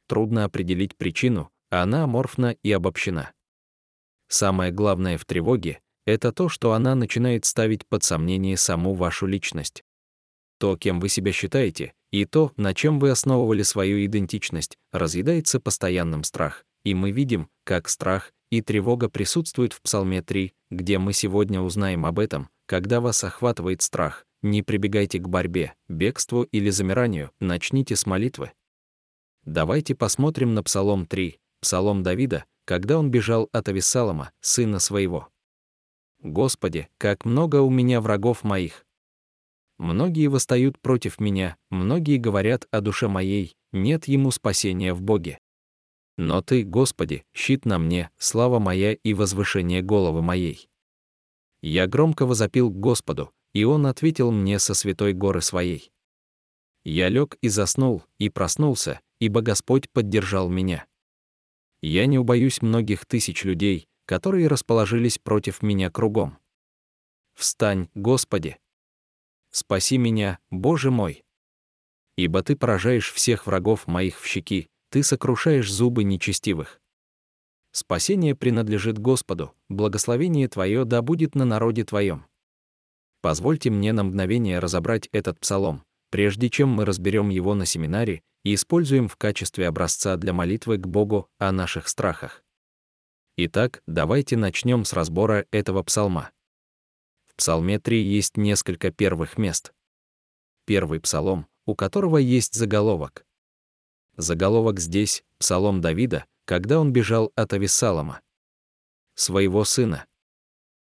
Трудно 0.09 0.45
определить 0.45 0.95
причину, 0.95 1.51
она 1.71 2.05
аморфна 2.05 2.57
и 2.63 2.73
обобщена. 2.73 3.33
Самое 4.29 4.73
главное 4.73 5.19
в 5.19 5.25
тревоге— 5.25 5.81
это 6.07 6.33
то, 6.33 6.49
что 6.49 6.73
она 6.73 6.95
начинает 6.95 7.45
ставить 7.45 7.87
под 7.87 8.05
сомнение 8.05 8.57
саму 8.57 8.95
вашу 8.95 9.27
личность. 9.27 9.85
То, 10.59 10.77
кем 10.77 11.01
вы 11.01 11.09
себя 11.09 11.33
считаете, 11.33 11.95
и 12.11 12.25
то, 12.25 12.53
на 12.57 12.75
чем 12.75 12.99
вы 12.99 13.11
основывали 13.11 13.63
свою 13.63 14.05
идентичность, 14.05 14.77
разъедается 14.93 15.61
постоянным 15.61 16.25
страх, 16.25 16.65
и 16.85 16.95
мы 16.95 17.11
видим, 17.11 17.49
как 17.65 17.89
страх 17.89 18.33
и 18.51 18.63
тревога 18.63 19.09
присутствуют 19.09 19.73
в 19.73 19.83
Псалме 19.83 20.23
3, 20.23 20.53
где 20.71 20.99
мы 20.99 21.13
сегодня 21.13 21.61
узнаем 21.61 22.07
об 22.07 22.19
этом, 22.19 22.49
когда 22.67 23.01
вас 23.01 23.23
охватывает 23.25 23.83
страх, 23.83 24.25
не 24.43 24.63
прибегайте 24.63 25.19
к 25.19 25.29
борьбе, 25.29 25.75
бегству 25.89 26.43
или 26.45 26.71
замиранию, 26.71 27.31
начните 27.41 27.97
с 27.97 28.07
молитвы. 28.07 28.53
Давайте 29.45 29.95
посмотрим 29.95 30.55
на 30.55 30.63
Псалом 30.63 31.07
3, 31.07 31.39
Псалом 31.61 32.03
Давида, 32.03 32.45
когда 32.65 32.99
он 32.99 33.11
бежал 33.11 33.49
от 33.53 33.69
Авессалома, 33.69 34.33
сына 34.41 34.79
своего. 34.79 35.29
«Господи, 36.21 36.89
как 36.99 37.25
много 37.25 37.61
у 37.63 37.71
меня 37.71 38.01
врагов 38.01 38.45
моих! 38.45 38.85
Многие 39.79 40.27
восстают 40.27 40.79
против 40.81 41.21
меня, 41.21 41.57
многие 41.71 42.17
говорят 42.17 42.67
о 42.73 42.81
душе 42.81 43.07
моей, 43.07 43.57
нет 43.73 44.09
ему 44.09 44.33
спасения 44.33 44.93
в 44.93 45.03
Боге. 45.03 45.39
Но 46.17 46.43
Ты, 46.43 46.65
Господи, 46.65 47.25
щит 47.33 47.65
на 47.65 47.79
мне, 47.79 48.11
слава 48.19 48.59
моя 48.59 48.95
и 48.95 49.15
возвышение 49.15 49.83
головы 49.83 50.21
моей. 50.21 50.69
Я 51.63 51.87
громко 51.87 52.27
возопил 52.27 52.71
к 52.71 52.81
Господу, 52.81 53.31
и 53.55 53.63
Он 53.63 53.87
ответил 53.87 54.33
мне 54.33 54.59
со 54.59 54.75
святой 54.75 55.13
горы 55.13 55.43
своей. 55.43 55.93
Я 56.83 57.09
лег 57.09 57.37
и 57.41 57.49
заснул, 57.49 58.03
и 58.19 58.31
проснулся, 58.31 59.01
ибо 59.21 59.43
Господь 59.43 59.89
поддержал 59.91 60.49
меня. 60.49 60.88
Я 61.81 62.07
не 62.07 62.19
убоюсь 62.19 62.63
многих 62.63 63.07
тысяч 63.07 63.45
людей, 63.45 63.89
которые 64.05 64.49
расположились 64.49 65.19
против 65.19 65.63
меня 65.63 65.91
кругом. 65.91 66.39
Встань, 67.35 67.89
Господи! 67.95 68.59
Спаси 69.51 69.97
меня, 69.97 70.39
Боже 70.51 70.91
мой! 70.91 71.25
Ибо 72.17 72.43
Ты 72.43 72.57
поражаешь 72.57 73.13
всех 73.13 73.47
врагов 73.47 73.87
моих 73.87 74.21
в 74.21 74.27
щеки, 74.27 74.69
Ты 74.91 75.03
сокрушаешь 75.03 75.71
зубы 75.71 76.03
нечестивых. 76.03 76.81
Спасение 77.71 78.35
принадлежит 78.35 78.99
Господу, 78.99 79.55
благословение 79.69 80.49
Твое 80.49 80.85
да 80.85 81.01
будет 81.01 81.35
на 81.35 81.45
народе 81.45 81.85
Твоем. 81.85 82.27
Позвольте 83.21 83.71
мне 83.71 83.93
на 83.93 84.05
мгновение 84.05 84.59
разобрать 84.59 85.09
этот 85.13 85.39
псалом, 85.39 85.85
прежде 86.11 86.51
чем 86.51 86.69
мы 86.69 86.85
разберем 86.85 87.29
его 87.29 87.55
на 87.55 87.67
семинаре 87.67 88.23
и 88.45 88.55
используем 88.55 89.09
в 89.09 89.17
качестве 89.17 89.69
образца 89.69 90.17
для 90.17 90.33
молитвы 90.33 90.79
к 90.79 90.87
Богу 90.87 91.29
о 91.39 91.53
наших 91.53 91.89
страхах. 91.89 92.45
Итак, 93.37 93.83
давайте 93.87 94.37
начнем 94.37 94.85
с 94.85 94.93
разбора 94.93 95.47
этого 95.51 95.83
псалма. 95.83 96.31
В 97.27 97.35
псалме 97.37 97.79
3 97.79 98.03
есть 98.03 98.37
несколько 98.37 98.91
первых 98.91 99.39
мест. 99.39 99.73
Первый 100.65 101.01
псалом, 101.01 101.47
у 101.67 101.75
которого 101.75 102.17
есть 102.19 102.55
заголовок. 102.55 103.25
Заголовок 104.17 104.81
здесь— 104.81 105.23
псалом 105.39 105.81
Давида, 105.81 106.27
когда 106.45 106.81
он 106.81 106.93
бежал 106.93 107.31
от 107.37 107.53
Авессалома, 107.53 108.21
своего 109.15 109.65
сына. 109.65 110.07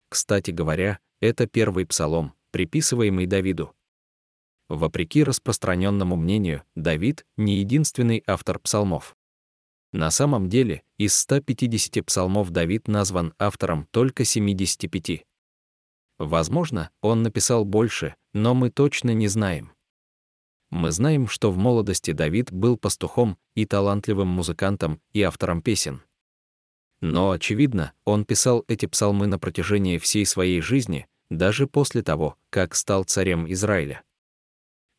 Кстати 0.09 0.51
говоря, 0.51 0.99
это 1.19 1.47
первый 1.47 1.85
псалом, 1.85 2.33
приписываемый 2.51 3.25
Давиду. 3.25 3.75
Вопреки 4.69 5.23
распространенному 5.23 6.15
мнению, 6.15 6.63
Давид— 6.75 7.25
не 7.37 7.57
единственный 7.57 8.23
автор 8.27 8.59
псалмов. 8.59 9.15
На 9.93 10.11
самом 10.11 10.49
деле, 10.49 10.83
из 10.97 11.15
150 11.15 12.05
псалмов 12.05 12.49
Давид 12.51 12.87
назван 12.87 13.33
автором 13.39 13.87
только 13.91 14.25
75. 14.25 15.25
Возможно, 16.17 16.89
он 17.01 17.23
написал 17.23 17.63
больше, 17.63 18.15
но 18.33 18.53
мы 18.53 18.69
точно 18.69 19.11
не 19.11 19.27
знаем. 19.27 19.71
Мы 20.69 20.91
знаем, 20.91 21.27
что 21.27 21.49
в 21.51 21.57
молодости 21.57 22.11
Давид 22.11 22.51
был 22.51 22.77
пастухом 22.77 23.37
и 23.55 23.65
талантливым 23.65 24.27
музыкантом 24.27 24.99
и 25.13 25.21
автором 25.21 25.61
песен. 25.61 26.01
Но, 26.99 27.31
очевидно, 27.31 27.93
он 28.03 28.25
писал 28.25 28.65
эти 28.67 28.85
псалмы 28.85 29.27
на 29.27 29.39
протяжении 29.39 29.97
всей 29.97 30.25
своей 30.25 30.59
жизни, 30.59 31.07
даже 31.29 31.67
после 31.67 32.01
того, 32.01 32.35
как 32.49 32.75
стал 32.75 33.03
царем 33.03 33.49
Израиля. 33.51 34.03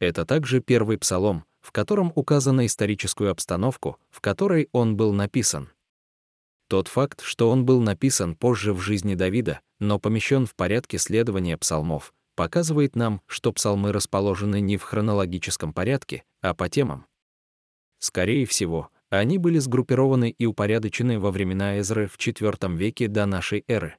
Это 0.00 0.24
также 0.24 0.60
первый 0.60 0.98
псалом, 0.98 1.44
в 1.60 1.72
котором 1.72 2.12
указана 2.14 2.66
историческую 2.66 3.30
обстановку, 3.30 3.98
в 4.10 4.20
которой 4.20 4.68
он 4.72 4.96
был 4.96 5.12
написан. 5.12 5.70
Тот 6.68 6.86
факт, 6.88 7.22
что 7.22 7.50
он 7.50 7.64
был 7.64 7.80
написан 7.80 8.36
позже 8.36 8.72
в 8.72 8.80
жизни 8.80 9.14
Давида, 9.14 9.60
но 9.80 9.98
помещен 9.98 10.46
в 10.46 10.54
порядке 10.54 10.98
следования 10.98 11.56
псалмов, 11.56 12.12
показывает 12.36 12.94
нам, 12.94 13.22
что 13.26 13.52
псалмы 13.52 13.90
расположены 13.90 14.60
не 14.60 14.76
в 14.76 14.82
хронологическом 14.82 15.72
порядке, 15.72 16.24
а 16.40 16.54
по 16.54 16.68
темам. 16.68 17.06
Скорее 17.98 18.46
всего, 18.46 18.90
они 19.10 19.38
были 19.38 19.58
сгруппированы 19.58 20.30
и 20.30 20.46
упорядочены 20.46 21.18
во 21.18 21.30
времена 21.30 21.80
Эзры 21.80 22.06
в 22.06 22.18
IV 22.18 22.76
веке 22.76 23.08
до 23.08 23.26
нашей 23.26 23.64
эры. 23.66 23.96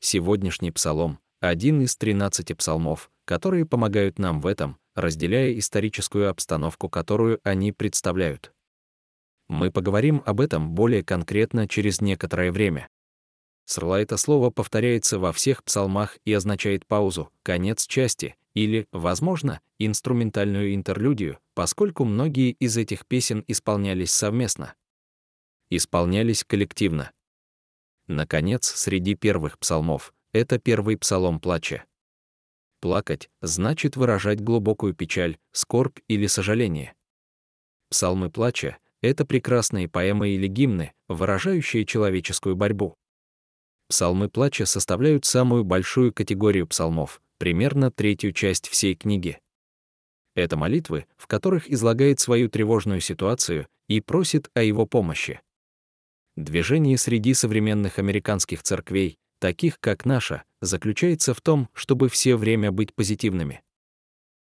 Сегодняшний 0.00 0.72
псалом— 0.72 1.20
один 1.40 1.82
из 1.82 1.96
13 1.96 2.56
псалмов, 2.56 3.10
которые 3.24 3.66
помогают 3.66 4.18
нам 4.18 4.40
в 4.40 4.46
этом, 4.46 4.78
разделяя 4.96 5.56
историческую 5.56 6.28
обстановку, 6.28 6.88
которую 6.88 7.38
они 7.44 7.70
представляют. 7.70 8.52
Мы 9.48 9.70
поговорим 9.70 10.22
об 10.26 10.40
этом 10.40 10.72
более 10.74 11.04
конкретно 11.04 11.68
через 11.68 12.00
некоторое 12.00 12.50
время. 12.50 12.88
Срла 13.64 14.00
это 14.00 14.16
слово 14.16 14.50
повторяется 14.50 15.18
во 15.18 15.32
всех 15.32 15.62
псалмах 15.62 16.18
и 16.24 16.32
означает 16.32 16.86
паузу, 16.86 17.30
конец 17.42 17.86
части 17.86 18.36
или, 18.54 18.88
возможно, 18.90 19.60
инструментальную 19.78 20.74
интерлюдию, 20.74 21.38
поскольку 21.54 22.04
многие 22.04 22.52
из 22.52 22.76
этих 22.76 23.06
песен 23.06 23.44
исполнялись 23.46 24.10
совместно. 24.10 24.74
Исполнялись 25.68 26.42
коллективно. 26.42 27.12
Наконец, 28.06 28.66
среди 28.66 29.14
первых 29.14 29.58
псалмов— 29.58 30.14
это 30.32 30.58
первый 30.58 30.96
псалом 30.96 31.40
плача. 31.40 31.84
Плакать 32.86 33.28
значит 33.42 33.96
выражать 33.96 34.40
глубокую 34.40 34.94
печаль, 34.94 35.38
скорбь 35.50 35.98
или 36.06 36.28
сожаление. 36.28 36.94
Псалмы 37.90 38.30
плача— 38.30 38.78
это 39.02 39.26
прекрасные 39.26 39.88
поэмы 39.88 40.28
или 40.28 40.46
гимны, 40.46 40.92
выражающие 41.08 41.84
человеческую 41.84 42.54
борьбу. 42.54 42.94
Псалмы 43.88 44.28
плача 44.28 44.66
составляют 44.66 45.24
самую 45.24 45.64
большую 45.64 46.12
категорию 46.12 46.68
псалмов, 46.68 47.20
примерно 47.38 47.90
третью 47.90 48.30
часть 48.30 48.68
всей 48.68 48.94
книги. 48.94 49.40
Это 50.36 50.56
молитвы, 50.56 51.06
в 51.16 51.26
которых 51.26 51.68
излагает 51.68 52.20
свою 52.20 52.48
тревожную 52.48 53.00
ситуацию 53.00 53.66
и 53.88 54.00
просит 54.00 54.48
о 54.54 54.62
его 54.62 54.86
помощи. 54.86 55.40
Движение 56.36 56.98
среди 56.98 57.34
современных 57.34 57.98
американских 57.98 58.62
церквей, 58.62 59.18
таких 59.38 59.80
как 59.80 60.04
наша, 60.04 60.44
заключается 60.60 61.34
в 61.34 61.40
том, 61.40 61.68
чтобы 61.72 62.08
все 62.08 62.36
время 62.36 62.72
быть 62.72 62.94
позитивными. 62.94 63.62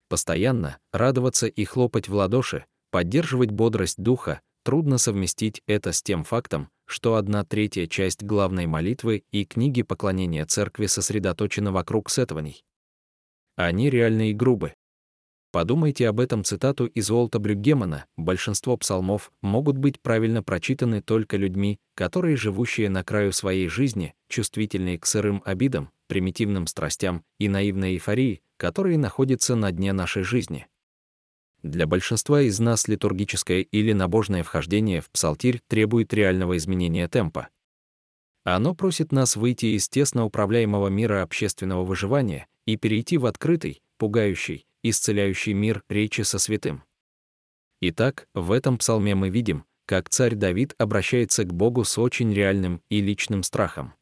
Постоянно 0.08 0.78
радоваться 0.92 1.46
и 1.46 1.64
хлопать 1.64 2.08
в 2.08 2.14
ладоши, 2.14 2.66
поддерживать 2.90 3.50
бодрость 3.50 3.98
духа, 4.02 4.40
трудно 4.64 4.98
совместить 4.98 5.62
это 5.66 5.92
с 5.92 6.02
тем 6.02 6.24
фактом, 6.24 6.68
что 6.86 7.14
одна 7.14 7.44
третья 7.44 7.86
часть 7.86 8.22
главной 8.24 8.66
молитвы 8.66 9.22
и 9.30 9.44
книги 9.44 9.82
поклонения 9.82 10.44
церкви 10.44 10.86
сосредоточена 10.86 11.70
вокруг 11.70 12.10
сетований. 12.10 12.64
Они 13.56 13.90
реальны 13.90 14.30
и 14.30 14.34
грубы. 14.34 14.74
Подумайте 15.52 16.08
об 16.08 16.20
этом 16.20 16.44
цитату 16.44 16.86
из 16.86 17.10
Уолта 17.10 17.40
Брюггемана. 17.40 18.06
Большинство 18.16 18.76
псалмов 18.76 19.32
могут 19.42 19.78
быть 19.78 20.00
правильно 20.00 20.44
прочитаны 20.44 21.02
только 21.02 21.36
людьми, 21.36 21.80
которые, 21.96 22.36
живущие 22.36 22.88
на 22.88 23.02
краю 23.02 23.32
своей 23.32 23.66
жизни, 23.66 24.14
чувствительные 24.28 24.96
к 24.96 25.06
сырым 25.06 25.42
обидам, 25.44 25.90
примитивным 26.06 26.68
страстям 26.68 27.24
и 27.38 27.48
наивной 27.48 27.94
эйфории, 27.94 28.42
которые 28.58 28.96
находятся 28.96 29.56
на 29.56 29.72
дне 29.72 29.92
нашей 29.92 30.22
жизни. 30.22 30.68
Для 31.64 31.88
большинства 31.88 32.42
из 32.42 32.60
нас 32.60 32.86
литургическое 32.86 33.62
или 33.62 33.92
набожное 33.92 34.44
вхождение 34.44 35.00
в 35.00 35.10
псалтирь 35.10 35.60
требует 35.66 36.14
реального 36.14 36.56
изменения 36.56 37.08
темпа. 37.08 37.48
Оно 38.44 38.74
просит 38.74 39.10
нас 39.10 39.34
выйти 39.34 39.66
из 39.76 39.88
тесно 39.88 40.24
управляемого 40.24 40.88
мира 40.88 41.22
общественного 41.22 41.84
выживания 41.84 42.46
и 42.66 42.76
перейти 42.76 43.18
в 43.18 43.26
открытый, 43.26 43.82
пугающий, 43.98 44.64
исцеляющий 44.82 45.52
мир 45.52 45.82
речи 45.88 46.22
со 46.22 46.38
святым. 46.38 46.82
Итак, 47.80 48.28
в 48.34 48.52
этом 48.52 48.78
псалме 48.78 49.14
мы 49.14 49.30
видим, 49.30 49.64
как 49.86 50.08
царь 50.08 50.34
Давид 50.34 50.74
обращается 50.78 51.44
к 51.44 51.52
Богу 51.52 51.84
с 51.84 51.98
очень 51.98 52.32
реальным 52.32 52.82
и 52.90 53.00
личным 53.00 53.42
страхом. 53.42 53.94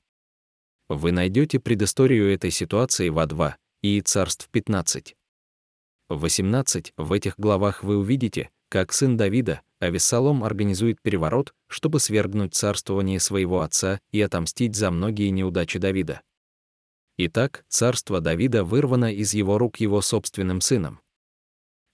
Вы 0.89 1.13
найдете 1.13 1.61
предысторию 1.61 2.33
этой 2.33 2.51
ситуации 2.51 3.09
во 3.09 3.27
2 3.27 3.57
и 3.83 4.01
царств 4.01 4.49
15. 4.51 5.17
В 6.09 6.21
18 6.21 6.93
в 6.97 7.13
этих 7.13 7.39
главах 7.39 7.83
вы 7.83 7.99
увидите, 7.99 8.51
как 8.69 8.93
сын 8.93 9.17
Давида, 9.17 9.63
Авессалом 9.81 10.43
организует 10.45 11.01
переворот, 11.01 11.55
чтобы 11.69 12.01
свергнуть 12.01 12.55
царствование 12.55 13.21
своего 13.21 13.61
отца 13.61 14.01
и 14.11 14.21
отомстить 14.21 14.75
за 14.75 14.91
многие 14.91 15.29
неудачи 15.31 15.79
Давида. 15.79 16.23
Итак, 17.21 17.65
царство 17.69 18.21
Давида 18.21 18.63
вырвано 18.63 19.13
из 19.13 19.35
его 19.35 19.59
рук 19.59 19.81
его 19.81 20.01
собственным 20.01 20.61
сыном. 20.61 21.01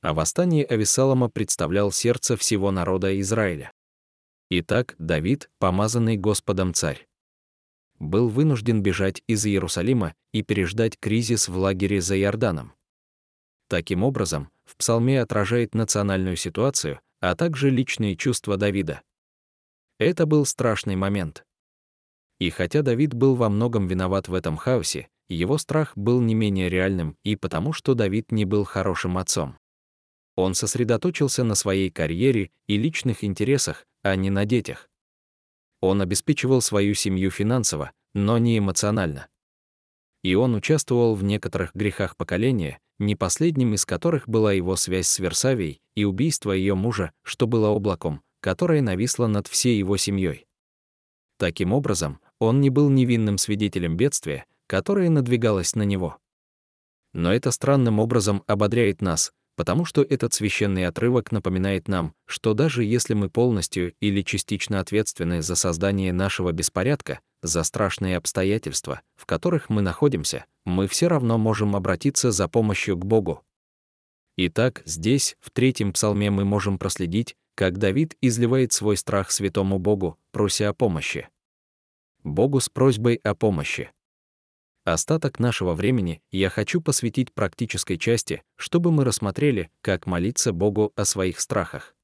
А 0.02 0.12
восстание 0.12 0.66
Авессалома 0.66 1.30
представлял 1.30 1.90
сердце 1.90 2.36
всего 2.36 2.70
народа 2.70 3.18
Израиля. 3.20 3.72
Итак, 4.50 4.94
Давид, 4.98 5.50
помазанный 5.58 6.18
Господом 6.18 6.74
царь, 6.74 7.08
был 7.98 8.28
вынужден 8.28 8.82
бежать 8.82 9.22
из 9.26 9.46
Иерусалима 9.46 10.14
и 10.32 10.42
переждать 10.42 10.98
кризис 11.00 11.48
в 11.48 11.56
лагере 11.56 12.02
за 12.02 12.20
Иорданом. 12.20 12.74
Таким 13.68 14.02
образом, 14.02 14.50
в 14.66 14.76
псалме 14.76 15.22
отражает 15.22 15.74
национальную 15.74 16.36
ситуацию, 16.36 17.00
а 17.20 17.34
также 17.34 17.70
личные 17.70 18.14
чувства 18.14 18.58
Давида. 18.58 19.00
Это 19.98 20.26
был 20.26 20.44
страшный 20.44 20.96
момент. 20.96 21.46
И 22.38 22.50
хотя 22.50 22.82
Давид 22.82 23.14
был 23.14 23.36
во 23.36 23.48
многом 23.48 23.86
виноват 23.86 24.28
в 24.28 24.34
этом 24.34 24.58
хаосе, 24.58 25.08
его 25.28 25.58
страх 25.58 25.92
был 25.96 26.20
не 26.20 26.34
менее 26.34 26.68
реальным 26.68 27.16
и 27.22 27.36
потому, 27.36 27.72
что 27.72 27.94
Давид 27.94 28.30
не 28.32 28.44
был 28.44 28.64
хорошим 28.64 29.18
отцом. 29.18 29.56
Он 30.36 30.54
сосредоточился 30.54 31.44
на 31.44 31.54
своей 31.54 31.90
карьере 31.90 32.50
и 32.66 32.76
личных 32.76 33.24
интересах, 33.24 33.86
а 34.02 34.16
не 34.16 34.30
на 34.30 34.44
детях. 34.44 34.90
Он 35.80 36.02
обеспечивал 36.02 36.60
свою 36.60 36.94
семью 36.94 37.30
финансово, 37.30 37.92
но 38.14 38.38
не 38.38 38.58
эмоционально. 38.58 39.28
И 40.22 40.34
он 40.34 40.54
участвовал 40.54 41.14
в 41.14 41.22
некоторых 41.22 41.74
грехах 41.74 42.16
поколения, 42.16 42.80
не 42.98 43.16
последним 43.16 43.74
из 43.74 43.84
которых 43.84 44.28
была 44.28 44.52
его 44.52 44.76
связь 44.76 45.08
с 45.08 45.18
Версавией 45.18 45.80
и 45.94 46.04
убийство 46.04 46.52
ее 46.52 46.74
мужа, 46.74 47.12
что 47.22 47.46
было 47.46 47.68
облаком, 47.68 48.22
которое 48.40 48.82
нависло 48.82 49.26
над 49.26 49.46
всей 49.46 49.78
его 49.78 49.96
семьей. 49.96 50.46
Таким 51.38 51.72
образом, 51.72 52.20
он 52.38 52.60
не 52.60 52.70
был 52.70 52.88
невинным 52.88 53.38
свидетелем 53.38 53.96
бедствия, 53.96 54.46
которое 54.66 55.10
надвигалось 55.10 55.74
на 55.74 55.82
него. 55.82 56.18
Но 57.12 57.32
это 57.32 57.50
странным 57.50 58.00
образом 58.00 58.42
ободряет 58.46 59.00
нас, 59.00 59.32
потому 59.56 59.84
что 59.84 60.02
этот 60.02 60.34
священный 60.34 60.86
отрывок 60.86 61.32
напоминает 61.32 61.88
нам, 61.88 62.14
что 62.26 62.54
даже 62.54 62.84
если 62.84 63.14
мы 63.14 63.30
полностью 63.30 63.94
или 64.00 64.22
частично 64.22 64.80
ответственны 64.80 65.42
за 65.42 65.54
создание 65.54 66.12
нашего 66.12 66.52
беспорядка, 66.52 67.20
за 67.42 67.62
страшные 67.62 68.16
обстоятельства, 68.16 69.02
в 69.16 69.26
которых 69.26 69.68
мы 69.68 69.82
находимся, 69.82 70.44
мы 70.64 70.88
все 70.88 71.08
равно 71.08 71.38
можем 71.38 71.76
обратиться 71.76 72.32
за 72.32 72.48
помощью 72.48 72.96
к 72.96 73.04
Богу. 73.04 73.42
Итак, 74.36 74.82
здесь, 74.84 75.36
в 75.40 75.50
третьем 75.50 75.92
псалме 75.92 76.30
мы 76.30 76.44
можем 76.44 76.78
проследить, 76.78 77.36
как 77.54 77.78
Давид 77.78 78.16
изливает 78.20 78.72
свой 78.72 78.96
страх 78.96 79.30
святому 79.30 79.78
Богу, 79.78 80.18
прося 80.32 80.70
о 80.70 80.74
помощи. 80.74 81.28
Богу 82.24 82.58
с 82.58 82.68
просьбой 82.68 83.16
о 83.22 83.34
помощи. 83.34 83.92
Остаток 84.84 85.38
нашего 85.38 85.72
времени 85.72 86.22
я 86.30 86.50
хочу 86.50 86.82
посвятить 86.82 87.32
практической 87.32 87.96
части, 87.96 88.42
чтобы 88.56 88.92
мы 88.92 89.04
рассмотрели, 89.04 89.70
как 89.80 90.06
молиться 90.06 90.52
Богу 90.52 90.92
о 90.94 91.06
своих 91.06 91.40
страхах. 91.40 91.96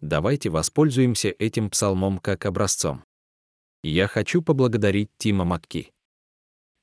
Давайте 0.00 0.48
воспользуемся 0.48 1.28
этим 1.28 1.70
псалмом 1.70 2.18
как 2.20 2.46
образцом. 2.46 3.04
Я 3.82 4.06
хочу 4.06 4.42
поблагодарить 4.42 5.10
Тима 5.18 5.44
Макки 5.44 5.92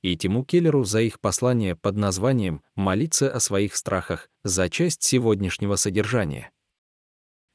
и 0.02 0.16
Тиму 0.18 0.44
Келлеру 0.44 0.84
за 0.84 1.02
их 1.02 1.20
послание 1.20 1.76
под 1.76 1.96
названием 1.96 2.62
«Молиться 2.76 3.32
о 3.32 3.40
своих 3.40 3.76
страхах» 3.76 4.30
за 4.44 4.70
часть 4.70 5.02
сегодняшнего 5.02 5.78
содержания. 5.78 6.52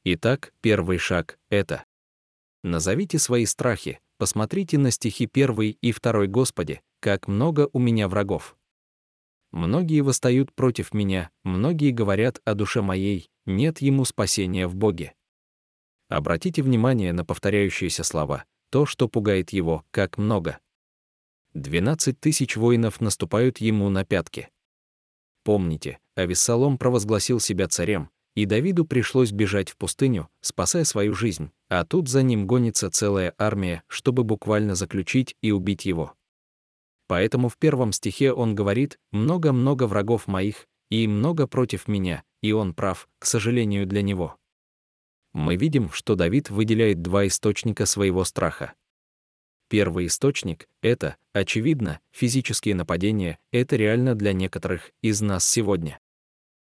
Итак, 0.03 0.51
первый 0.61 0.97
шаг— 0.97 1.39
это 1.49 1.85
Назовите 2.63 3.19
свои 3.19 3.45
страхи, 3.45 4.01
посмотрите 4.21 4.77
на 4.77 4.91
стихи 4.91 5.27
1 5.33 5.77
и 5.81 5.91
2 5.91 6.27
Господи, 6.27 6.81
как 6.99 7.27
много 7.27 7.71
у 7.73 7.79
меня 7.79 8.07
врагов. 8.07 8.55
Многие 9.49 10.01
восстают 10.01 10.53
против 10.53 10.93
меня, 10.93 11.31
многие 11.43 11.89
говорят 11.89 12.39
о 12.45 12.53
душе 12.53 12.83
моей, 12.83 13.31
нет 13.47 13.81
ему 13.81 14.05
спасения 14.05 14.67
в 14.67 14.75
Боге. 14.75 15.15
Обратите 16.07 16.61
внимание 16.61 17.13
на 17.13 17.25
повторяющиеся 17.25 18.03
слова, 18.03 18.45
то, 18.69 18.85
что 18.85 19.09
пугает 19.09 19.53
его, 19.53 19.85
как 19.89 20.19
много. 20.19 20.59
12 21.55 22.19
тысяч 22.19 22.55
воинов 22.55 23.01
наступают 23.01 23.57
ему 23.57 23.89
на 23.89 24.05
пятки. 24.05 24.49
Помните, 25.43 25.97
Авессалом 26.13 26.77
провозгласил 26.77 27.39
себя 27.39 27.67
царем, 27.67 28.11
и 28.35 28.45
Давиду 28.45 28.85
пришлось 28.85 29.31
бежать 29.31 29.71
в 29.71 29.77
пустыню, 29.77 30.29
спасая 30.41 30.83
свою 30.83 31.15
жизнь, 31.15 31.51
а 31.71 31.85
тут 31.85 32.09
за 32.09 32.21
ним 32.21 32.47
гонится 32.47 32.91
целая 32.91 33.33
армия, 33.37 33.81
чтобы 33.87 34.25
буквально 34.25 34.75
заключить 34.75 35.37
и 35.41 35.53
убить 35.53 35.85
его. 35.85 36.13
Поэтому 37.07 37.47
в 37.47 37.57
первом 37.57 37.93
стихе 37.93 38.33
он 38.33 38.55
говорит 38.55 38.99
«много-много 39.11 39.87
врагов 39.87 40.27
моих, 40.27 40.67
и 40.89 41.07
много 41.07 41.47
против 41.47 41.87
меня», 41.87 42.23
и 42.41 42.51
он 42.51 42.73
прав, 42.73 43.07
к 43.19 43.25
сожалению 43.25 43.87
для 43.87 44.01
него. 44.01 44.35
Мы 45.31 45.55
видим, 45.55 45.89
что 45.91 46.15
Давид 46.15 46.49
выделяет 46.49 47.01
два 47.01 47.25
источника 47.25 47.85
своего 47.85 48.25
страха. 48.25 48.73
Первый 49.69 50.07
источник— 50.07 50.67
это, 50.81 51.15
очевидно, 51.31 52.01
физические 52.11 52.75
нападения, 52.75 53.39
это 53.53 53.77
реально 53.77 54.13
для 54.15 54.33
некоторых 54.33 54.91
из 55.01 55.21
нас 55.21 55.47
сегодня. 55.47 56.00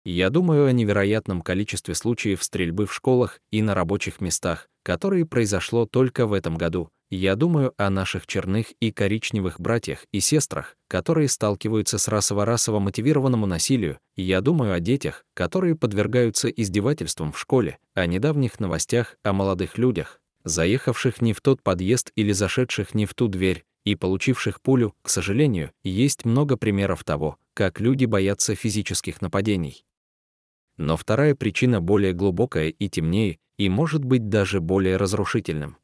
Я 0.05 0.29
думаю 0.29 0.65
о 0.65 0.71
невероятном 0.71 1.41
количестве 1.41 1.95
случаев 1.95 2.43
стрельбы 2.43 2.85
в 2.85 2.93
школах 2.93 3.39
и 3.51 3.61
на 3.61 3.75
рабочих 3.75 4.21
местах, 4.21 4.67
которые 4.83 5.25
произошло 5.25 5.85
только 5.85 6.25
в 6.25 6.33
этом 6.33 6.57
году, 6.57 6.89
я 7.11 7.35
думаю 7.35 7.73
о 7.77 7.89
наших 7.89 8.27
черных 8.27 8.67
и 8.79 8.91
коричневых 8.91 9.59
братьях 9.59 10.05
и 10.11 10.19
сестрах, 10.19 10.77
которые 10.87 11.27
сталкиваются 11.27 11.97
с 11.97 12.07
расово-расово 12.07 12.77
мотивированному 12.77 13.47
насилию, 13.47 13.97
я 14.15 14.41
думаю 14.41 14.73
о 14.73 14.79
детях, 14.79 15.25
которые 15.33 15.75
подвергаются 15.75 16.49
издевательствам 16.49 17.31
в 17.31 17.39
школе, 17.39 17.79
о 17.95 18.05
недавних 18.05 18.59
новостях 18.59 19.15
о 19.23 19.33
молодых 19.33 19.79
людях, 19.79 20.21
заехавших 20.43 21.19
не 21.19 21.33
в 21.33 21.41
тот 21.41 21.63
подъезд 21.63 22.11
или 22.15 22.31
зашедших 22.31 22.93
не 22.93 23.07
в 23.07 23.15
ту 23.15 23.27
дверь, 23.27 23.65
и 23.85 23.95
получивших 23.95 24.61
пулю, 24.61 24.93
к 25.01 25.09
сожалению, 25.09 25.71
есть 25.83 26.25
много 26.25 26.57
примеров 26.57 27.03
того, 27.03 27.37
как 27.55 27.79
люди 27.79 28.05
боятся 28.05 28.53
физических 28.53 29.19
нападений. 29.19 29.83
Но 30.79 30.97
вторая 30.97 31.35
причина 31.35 31.79
более 31.79 32.13
глубокая 32.13 32.69
и 32.69 32.89
темнее, 32.89 33.37
и 33.57 33.69
может 33.69 34.03
быть 34.03 34.29
даже 34.29 34.59
более 34.59 34.97
разрушительным 34.97 35.77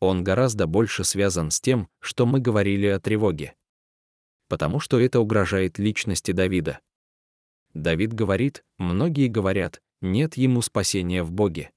он 0.00 0.22
гораздо 0.22 0.66
больше 0.66 1.04
связан 1.04 1.50
с 1.50 1.60
тем, 1.60 1.88
что 2.00 2.26
мы 2.26 2.40
говорили 2.40 2.86
о 2.86 3.00
тревоге. 3.00 3.54
Потому 4.48 4.80
что 4.80 5.00
это 5.00 5.20
угрожает 5.20 5.78
личности 5.78 6.32
Давида. 6.32 6.80
Давид 7.74 8.12
говорит, 8.12 8.64
многие 8.78 9.28
говорят, 9.28 9.80
нет 10.00 10.36
ему 10.36 10.62
спасения 10.62 11.22
в 11.22 11.32
Боге. 11.32 11.70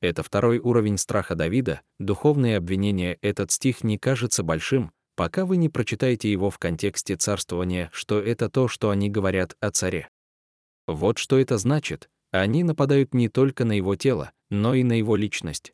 Это 0.00 0.22
второй 0.22 0.58
уровень 0.58 0.98
страха 0.98 1.34
Давида, 1.34 1.82
духовные 1.98 2.56
обвинения. 2.56 3.18
Этот 3.20 3.50
стих 3.50 3.84
не 3.84 3.98
кажется 3.98 4.42
большим, 4.42 4.92
пока 5.14 5.44
вы 5.44 5.56
не 5.56 5.68
прочитаете 5.68 6.30
его 6.30 6.50
в 6.50 6.58
контексте 6.58 7.16
царствования, 7.16 7.90
что 7.92 8.18
это 8.18 8.48
то, 8.48 8.68
что 8.68 8.90
они 8.90 9.10
говорят 9.10 9.56
о 9.60 9.70
царе. 9.70 10.08
Вот 10.90 11.18
что 11.18 11.38
это 11.38 11.56
значит. 11.56 12.10
Они 12.32 12.64
нападают 12.64 13.14
не 13.14 13.28
только 13.28 13.64
на 13.64 13.70
его 13.70 13.94
тело, 13.94 14.32
но 14.48 14.74
и 14.74 14.82
на 14.82 14.94
его 14.94 15.14
личность. 15.14 15.72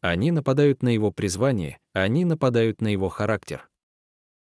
Они 0.00 0.30
нападают 0.30 0.82
на 0.82 0.88
его 0.88 1.12
призвание, 1.12 1.78
они 1.92 2.24
нападают 2.24 2.80
на 2.80 2.88
его 2.88 3.10
характер. 3.10 3.68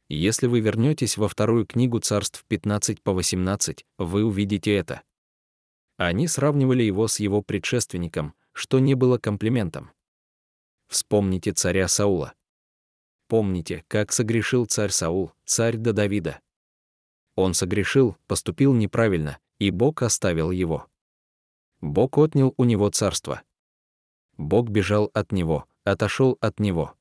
Если 0.08 0.48
вы 0.48 0.58
вернетесь 0.58 1.16
во 1.16 1.28
вторую 1.28 1.66
книгу 1.66 2.00
царств 2.00 2.44
15 2.48 3.00
по 3.00 3.12
18, 3.12 3.86
вы 3.98 4.24
увидите 4.24 4.74
это. 4.74 5.02
Они 5.96 6.26
сравнивали 6.26 6.82
его 6.82 7.06
с 7.06 7.20
его 7.20 7.40
предшественником, 7.40 8.34
что 8.52 8.80
не 8.80 8.94
было 8.94 9.18
комплиментом. 9.18 9.92
Вспомните 10.88 11.52
царя 11.52 11.86
Саула. 11.86 12.34
Помните, 13.28 13.84
как 13.86 14.10
согрешил 14.10 14.66
царь 14.66 14.90
Саул, 14.90 15.32
царь 15.44 15.76
до 15.76 15.92
Давида. 15.92 16.40
Он 17.36 17.54
согрешил, 17.54 18.16
поступил 18.26 18.74
неправильно, 18.74 19.38
и 19.60 19.70
Бог 19.70 20.02
оставил 20.02 20.50
его. 20.50 20.88
Бог 21.80 22.18
отнял 22.18 22.54
у 22.56 22.64
него 22.64 22.90
царство. 22.90 23.42
Бог 24.36 24.70
бежал 24.70 25.10
от 25.14 25.30
него, 25.30 25.66
отошел 25.84 26.36
от 26.40 26.58
него. 26.58 26.94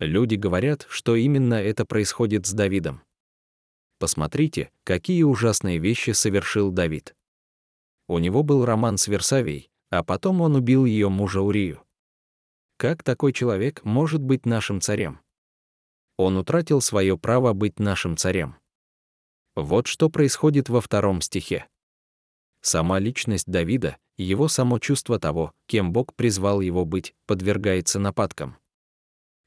Люди 0.00 0.34
говорят, 0.34 0.86
что 0.90 1.14
именно 1.14 1.54
это 1.54 1.86
происходит 1.86 2.46
с 2.46 2.52
Давидом. 2.52 3.02
Посмотрите, 3.98 4.70
какие 4.84 5.22
ужасные 5.22 5.78
вещи 5.78 6.10
совершил 6.10 6.72
Давид. 6.72 7.14
У 8.08 8.18
него 8.18 8.42
был 8.42 8.64
роман 8.64 8.98
с 8.98 9.06
Версавией, 9.06 9.70
а 9.90 10.02
потом 10.02 10.40
он 10.40 10.56
убил 10.56 10.84
ее 10.84 11.08
мужа 11.08 11.40
Урию. 11.40 11.84
Как 12.78 13.02
такой 13.04 13.32
человек 13.32 13.84
может 13.84 14.22
быть 14.22 14.46
нашим 14.46 14.80
царем? 14.80 15.20
Он 16.16 16.36
утратил 16.36 16.80
свое 16.80 17.16
право 17.16 17.52
быть 17.52 17.78
нашим 17.78 18.16
царем. 18.16 18.59
Вот 19.60 19.86
что 19.86 20.08
происходит 20.08 20.70
во 20.70 20.80
втором 20.80 21.20
стихе. 21.20 21.66
Сама 22.62 22.98
личность 22.98 23.46
Давида, 23.46 23.98
его 24.16 24.48
само 24.48 24.78
чувство 24.78 25.18
того, 25.18 25.52
кем 25.66 25.92
Бог 25.92 26.14
призвал 26.14 26.62
его 26.62 26.86
быть, 26.86 27.14
подвергается 27.26 27.98
нападкам. 27.98 28.56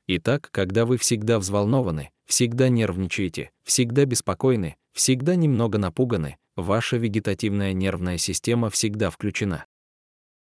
Итак, 0.05 0.49
когда 0.51 0.85
вы 0.85 0.97
всегда 0.97 1.39
взволнованы, 1.39 2.11
всегда 2.27 2.69
нервничаете, 2.69 3.49
всегда 3.63 4.05
беспокойны, 4.05 4.75
всегда 4.91 5.35
немного 5.35 5.79
напуганы, 5.79 6.37
ваша 6.55 6.97
вегетативная 6.97 7.73
нервная 7.73 8.19
система 8.19 8.69
всегда 8.69 9.09
включена. 9.09 9.65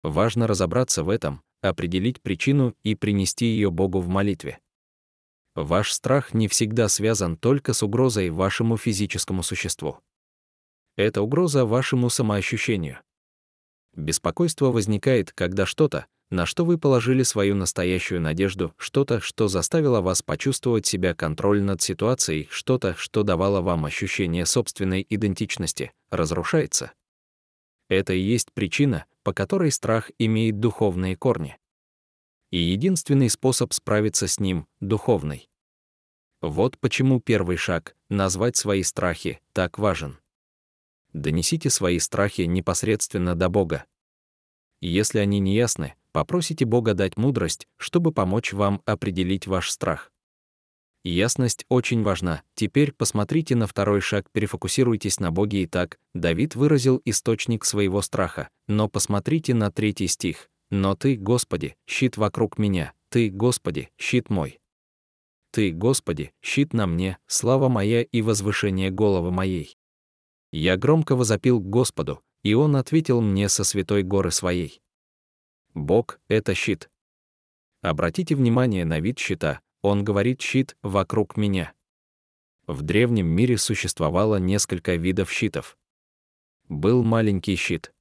Важно 0.03 0.47
разобраться 0.47 1.03
в 1.03 1.09
этом, 1.09 1.41
определить 1.63 2.21
причину 2.21 2.75
и 2.83 2.95
принести 2.95 3.47
ее 3.47 3.71
Богу 3.71 4.01
в 4.01 4.09
молитве. 4.09 4.59
Ваш 5.55 5.93
страх 5.93 6.33
не 6.33 6.49
всегда 6.49 6.89
связан 6.89 7.37
только 7.37 7.75
с 7.75 7.83
угрозой 7.83 8.31
вашему 8.31 8.79
физическому 8.79 9.43
существу. 9.43 9.99
Это 10.97 11.21
угроза 11.21 11.67
вашему 11.67 12.09
самоощущению. 12.09 13.01
Беспокойство 13.95 14.67
возникает, 14.67 15.33
когда 15.33 15.67
что-то, 15.67 16.07
на 16.31 16.47
что 16.47 16.65
вы 16.65 16.79
положили 16.79 17.23
свою 17.23 17.55
настоящую 17.55 18.23
надежду, 18.23 18.73
что-то, 18.79 19.21
что 19.21 19.49
заставило 19.49 20.01
вас 20.01 20.23
почувствовать 20.23 20.87
себя 20.87 21.15
контроль 21.15 21.63
над 21.63 21.83
ситуацией, 21.83 22.49
что-то, 22.51 22.95
что 22.97 23.23
давало 23.23 23.61
вам 23.61 23.85
ощущение 23.85 24.47
собственной 24.47 25.07
идентичности, 25.07 25.93
разрушается. 26.11 26.93
Это 27.91 28.15
и 28.15 28.21
есть 28.21 28.53
причина, 28.55 29.05
по 29.23 29.35
которой 29.35 29.71
страх 29.71 30.11
имеет 30.19 30.61
духовные 30.61 31.15
корни 31.15 31.59
и 32.53 32.59
единственный 32.59 33.31
способ 33.31 33.73
справиться 33.73 34.29
с 34.29 34.39
ним— 34.39 34.69
духовный. 34.81 35.49
Вот 36.43 36.79
почему 36.79 37.19
первый 37.19 37.57
шаг— 37.57 37.97
назвать 38.11 38.57
свои 38.57 38.83
страхи— 38.83 39.41
так 39.53 39.79
важен. 39.79 40.19
Донесите 41.13 41.71
свои 41.71 41.99
страхи 41.99 42.43
непосредственно 42.43 43.35
до 43.35 43.49
Бога. 43.49 43.87
Если 44.81 45.19
они 45.19 45.41
неясны, 45.41 45.95
попросите 46.13 46.65
Бога 46.67 46.95
дать 46.95 47.17
мудрость, 47.17 47.69
чтобы 47.79 48.13
помочь 48.13 48.53
вам 48.53 48.83
определить 48.85 49.47
ваш 49.47 49.71
страх. 49.71 50.13
Ясность 51.05 51.65
очень 51.69 52.03
важна. 52.03 52.43
Теперь 52.55 52.93
посмотрите 52.93 53.57
на 53.57 53.67
второй 53.67 54.01
шаг, 54.01 54.31
перефокусируйтесь 54.31 55.21
на 55.21 55.33
Боге 55.33 55.63
и 55.63 55.67
так. 55.67 55.99
Давид 56.15 56.55
выразил 56.55 57.01
источник 57.05 57.65
своего 57.65 58.03
страха, 58.03 58.51
но 58.69 58.89
посмотрите 58.89 59.55
на 59.55 59.73
третий 59.73 60.07
стих. 60.07 60.49
Но 60.73 60.97
Ты, 60.97 61.17
Господи, 61.17 61.77
щит 61.87 62.17
вокруг 62.17 62.57
меня, 62.57 62.95
Ты, 63.11 63.29
Господи, 63.29 63.91
щит 63.99 64.31
мой. 64.31 64.59
Ты, 65.51 65.71
Господи, 65.71 66.33
щит 66.41 66.73
на 66.73 66.87
мне, 66.87 67.19
слава 67.27 67.69
моя 67.69 68.01
и 68.01 68.23
возвышение 68.23 68.91
головы 68.91 69.31
моей. 69.31 69.77
Я 70.51 70.79
громко 70.79 71.15
возопил 71.15 71.61
к 71.61 71.69
Господу, 71.69 72.23
и 72.43 72.55
Он 72.55 72.77
ответил 72.77 73.21
мне 73.21 73.51
со 73.51 73.65
святой 73.65 74.03
горы 74.03 74.31
своей. 74.31 74.81
Бог— 75.75 76.19
это 76.29 76.55
щит. 76.55 76.91
Обратите 77.83 78.35
внимание 78.35 78.87
на 78.87 78.99
вид 78.99 79.19
щита, 79.19 79.61
он 79.83 80.05
говорит 80.05 80.41
«щит 80.41 80.79
вокруг 80.83 81.37
меня». 81.37 81.75
В 82.67 82.81
древнем 82.81 83.27
мире 83.27 83.59
существовало 83.59 84.37
несколько 84.37 84.95
видов 84.95 85.31
щитов. 85.31 85.77
Был 86.71 87.05
маленький 87.05 87.57
щит 87.57 87.93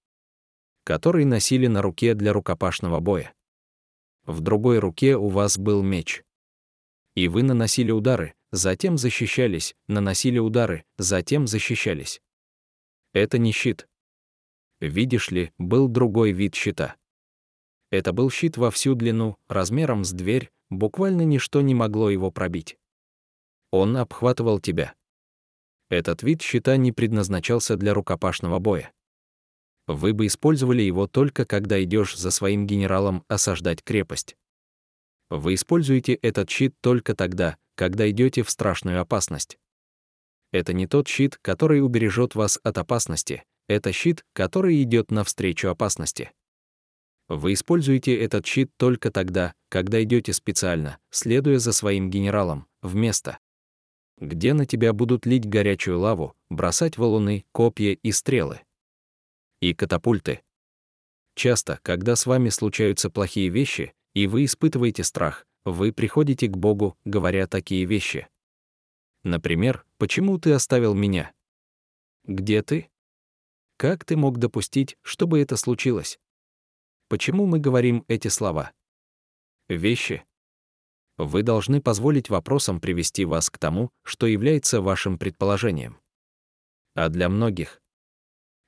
который 0.84 1.26
носили 1.26 1.68
на 1.68 1.82
руке 1.82 2.14
для 2.14 2.34
рукопашного 2.34 3.00
боя. 3.00 3.34
В 4.26 4.42
другой 4.42 4.80
руке 4.80 5.16
у 5.16 5.28
вас 5.30 5.58
был 5.58 5.84
меч. 5.84 6.24
И 7.16 7.28
вы 7.28 7.44
наносили 7.44 7.92
удары, 7.92 8.36
затем 8.52 8.98
защищались, 8.98 9.76
наносили 9.88 10.40
удары, 10.40 10.86
затем 10.98 11.48
защищались. 11.48 12.22
Это 13.14 13.38
не 13.38 13.52
щит. 13.52 13.88
Видишь 14.80 15.30
ли, 15.30 15.52
был 15.58 15.88
другой 15.88 16.32
вид 16.32 16.56
щита. 16.56 16.96
Это 17.90 18.14
был 18.14 18.32
щит 18.32 18.58
во 18.58 18.72
всю 18.72 18.96
длину, 18.96 19.38
размером 19.48 20.04
с 20.04 20.12
дверь, 20.12 20.50
буквально 20.70 21.24
ничто 21.24 21.62
не 21.62 21.76
могло 21.76 22.10
его 22.10 22.32
пробить. 22.32 22.78
Он 23.70 23.98
обхватывал 23.98 24.60
тебя. 24.60 24.96
Этот 25.90 26.24
вид 26.24 26.42
щита 26.42 26.78
не 26.78 26.94
предназначался 26.94 27.76
для 27.76 27.94
рукопашного 27.94 28.60
боя 28.60 28.94
вы 29.94 30.14
бы 30.14 30.28
использовали 30.28 30.82
его 30.82 31.08
только 31.08 31.46
когда 31.46 31.82
идешь 31.84 32.18
за 32.18 32.32
своим 32.32 32.68
генералом 32.68 33.24
осаждать 33.28 33.84
крепость. 33.84 34.36
Вы 35.30 35.54
используете 35.56 36.14
этот 36.14 36.50
щит 36.50 36.76
только 36.82 37.16
тогда, 37.16 37.58
когда 37.76 38.10
идете 38.10 38.44
в 38.44 38.50
страшную 38.50 39.00
опасность. 39.00 39.58
Это 40.52 40.74
не 40.74 40.88
тот 40.88 41.08
щит, 41.08 41.40
который 41.42 41.82
убережет 41.82 42.36
вас 42.36 42.60
от 42.64 42.78
опасности, 42.78 43.44
это 43.68 43.94
щит, 43.94 44.26
который 44.34 44.82
идет 44.84 45.12
навстречу 45.12 45.70
опасности. 45.70 46.32
Вы 47.30 47.54
используете 47.54 48.14
этот 48.18 48.46
щит 48.46 48.72
только 48.76 49.10
тогда, 49.10 49.54
когда 49.70 50.04
идете 50.04 50.34
специально, 50.34 50.98
следуя 51.12 51.60
за 51.60 51.72
своим 51.72 52.10
генералом, 52.10 52.68
в 52.82 52.96
место, 52.96 53.38
где 54.18 54.54
на 54.54 54.66
тебя 54.66 54.92
будут 54.92 55.26
лить 55.26 55.48
горячую 55.48 56.00
лаву, 56.00 56.36
бросать 56.50 56.98
валуны, 56.98 57.46
копья 57.54 57.94
и 57.94 58.12
стрелы 58.12 58.60
и 59.62 59.74
катапульты. 59.74 60.42
Часто, 61.36 61.80
когда 61.82 62.18
с 62.18 62.26
вами 62.26 62.50
случаются 62.50 63.10
плохие 63.10 63.48
вещи, 63.48 63.94
и 64.14 64.28
вы 64.28 64.44
испытываете 64.44 65.06
страх, 65.06 65.48
вы 65.64 65.94
приходите 65.94 66.48
к 66.48 66.58
Богу, 66.58 66.98
говоря 67.06 67.48
такие 67.48 67.86
вещи. 67.86 68.28
Например, 69.24 69.86
«Почему 69.98 70.38
ты 70.38 70.52
оставил 70.52 70.94
меня?» 70.94 71.32
«Где 72.26 72.62
ты?» 72.62 72.92
Как 73.82 74.06
ты 74.06 74.16
мог 74.16 74.38
допустить, 74.38 74.96
чтобы 75.02 75.42
это 75.42 75.58
случилось? 75.58 76.20
Почему 77.08 77.48
мы 77.48 77.58
говорим 77.58 78.06
эти 78.08 78.28
слова? 78.28 78.74
Вещи. 79.70 80.24
Вы 81.18 81.42
должны 81.42 81.82
позволить 81.82 82.30
вопросам 82.30 82.80
привести 82.80 83.26
вас 83.26 83.50
к 83.50 83.58
тому, 83.58 83.90
что 84.04 84.28
является 84.28 84.82
вашим 84.82 85.18
предположением. 85.18 86.00
А 86.94 87.10
для 87.10 87.28
многих 87.28 87.81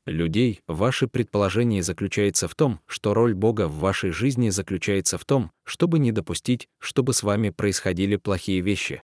людей, 0.06 0.62
ваше 0.68 1.08
предположение 1.08 1.84
заключается 1.84 2.48
в 2.48 2.56
том, 2.56 2.80
что 2.86 3.14
роль 3.14 3.34
Бога 3.34 3.68
в 3.68 3.80
вашей 3.80 4.12
жизни 4.12 4.50
заключается 4.50 5.18
в 5.18 5.26
том, 5.26 5.52
чтобы 5.64 6.00
не 6.00 6.12
допустить, 6.12 6.68
чтобы 6.80 7.14
с 7.14 7.24
вами 7.24 7.50
происходили 7.50 8.16
плохие 8.16 8.62
вещи. 8.62 9.02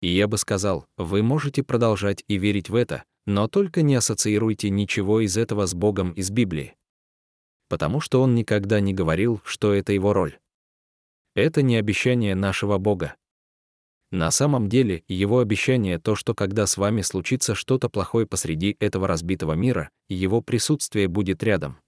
И 0.00 0.08
я 0.08 0.28
бы 0.28 0.38
сказал, 0.38 0.86
вы 0.96 1.22
можете 1.22 1.62
продолжать 1.62 2.24
и 2.28 2.36
верить 2.36 2.68
в 2.68 2.74
это, 2.74 3.04
но 3.26 3.48
только 3.48 3.82
не 3.82 3.94
ассоциируйте 3.94 4.70
ничего 4.70 5.20
из 5.20 5.36
этого 5.36 5.66
с 5.66 5.74
Богом 5.74 6.12
из 6.12 6.30
Библии. 6.30 6.76
Потому 7.68 8.00
что 8.00 8.20
Он 8.20 8.34
никогда 8.34 8.80
не 8.80 8.92
говорил, 8.92 9.40
что 9.44 9.72
это 9.72 9.92
Его 9.92 10.12
роль. 10.12 10.38
Это 11.34 11.62
не 11.62 11.76
обещание 11.76 12.34
нашего 12.34 12.78
Бога. 12.78 13.16
На 14.14 14.30
самом 14.30 14.68
деле, 14.68 15.02
его 15.08 15.40
обещание 15.40 15.98
то, 15.98 16.14
что 16.14 16.36
когда 16.36 16.68
с 16.68 16.76
вами 16.76 17.00
случится 17.00 17.56
что-то 17.56 17.88
плохое 17.88 18.28
посреди 18.28 18.76
этого 18.78 19.08
разбитого 19.08 19.54
мира, 19.54 19.90
его 20.08 20.40
присутствие 20.40 21.08
будет 21.08 21.42
рядом. 21.42 21.78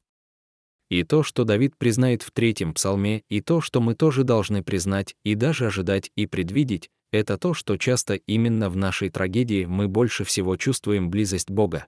И 0.90 1.04
то, 1.04 1.22
что 1.22 1.44
Давид 1.44 1.76
признает 1.78 2.22
в 2.22 2.32
третьем 2.32 2.74
псалме, 2.74 3.22
и 3.28 3.40
то, 3.40 3.60
что 3.60 3.80
мы 3.80 3.94
тоже 3.94 4.24
должны 4.24 4.64
признать, 4.64 5.14
и 5.22 5.36
даже 5.36 5.66
ожидать 5.66 6.10
и 6.16 6.26
предвидеть, 6.26 6.90
это 7.12 7.38
то, 7.38 7.54
что 7.54 7.76
часто 7.76 8.14
именно 8.14 8.70
в 8.70 8.76
нашей 8.76 9.08
трагедии 9.08 9.64
мы 9.64 9.86
больше 9.86 10.24
всего 10.24 10.56
чувствуем 10.56 11.10
близость 11.10 11.52
Бога. 11.52 11.86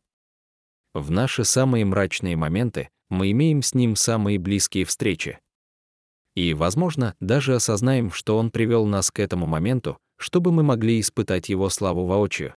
В 0.94 1.10
наши 1.10 1.42
самые 1.42 1.84
мрачные 1.84 2.36
моменты 2.36 2.90
мы 3.10 3.32
имеем 3.32 3.60
с 3.60 3.74
Ним 3.74 3.96
самые 3.96 4.38
близкие 4.38 4.84
встречи. 4.84 5.40
И, 6.36 6.54
возможно, 6.54 7.16
даже 7.18 7.56
осознаем, 7.56 8.12
что 8.12 8.38
Он 8.38 8.52
привел 8.52 8.86
нас 8.86 9.10
к 9.10 9.18
этому 9.18 9.46
моменту, 9.46 9.98
чтобы 10.18 10.52
мы 10.52 10.62
могли 10.62 11.00
испытать 11.00 11.48
Его 11.48 11.70
славу 11.70 12.04
воочию. 12.04 12.54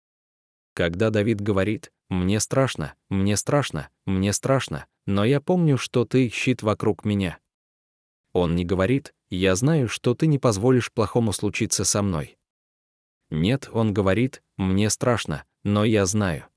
Когда 0.75 1.11
Давид 1.11 1.41
говорит 1.41 1.93
«Мне 2.09 2.41
страшно, 2.41 2.95
мне 3.09 3.37
страшно, 3.37 3.89
мне 4.07 4.33
страшно, 4.33 4.87
но 5.07 5.25
я 5.25 5.41
помню, 5.41 5.79
что 5.79 6.05
ты— 6.05 6.29
щит 6.35 6.63
вокруг 6.63 7.05
меня». 7.05 7.39
Он 8.33 8.57
не 8.57 8.65
говорит 8.65 9.15
«Я 9.29 9.55
знаю, 9.55 9.89
что 9.89 10.15
ты 10.15 10.27
не 10.27 10.39
позволишь 10.39 10.93
плохому 10.93 11.33
случиться 11.33 11.85
со 11.85 12.03
мной». 12.03 12.37
Нет, 13.31 13.69
он 13.73 13.95
говорит 13.95 14.43
«Мне 14.57 14.91
страшно, 14.91 15.45
но 15.63 15.85
я 15.85 16.05
знаю» 16.07 16.51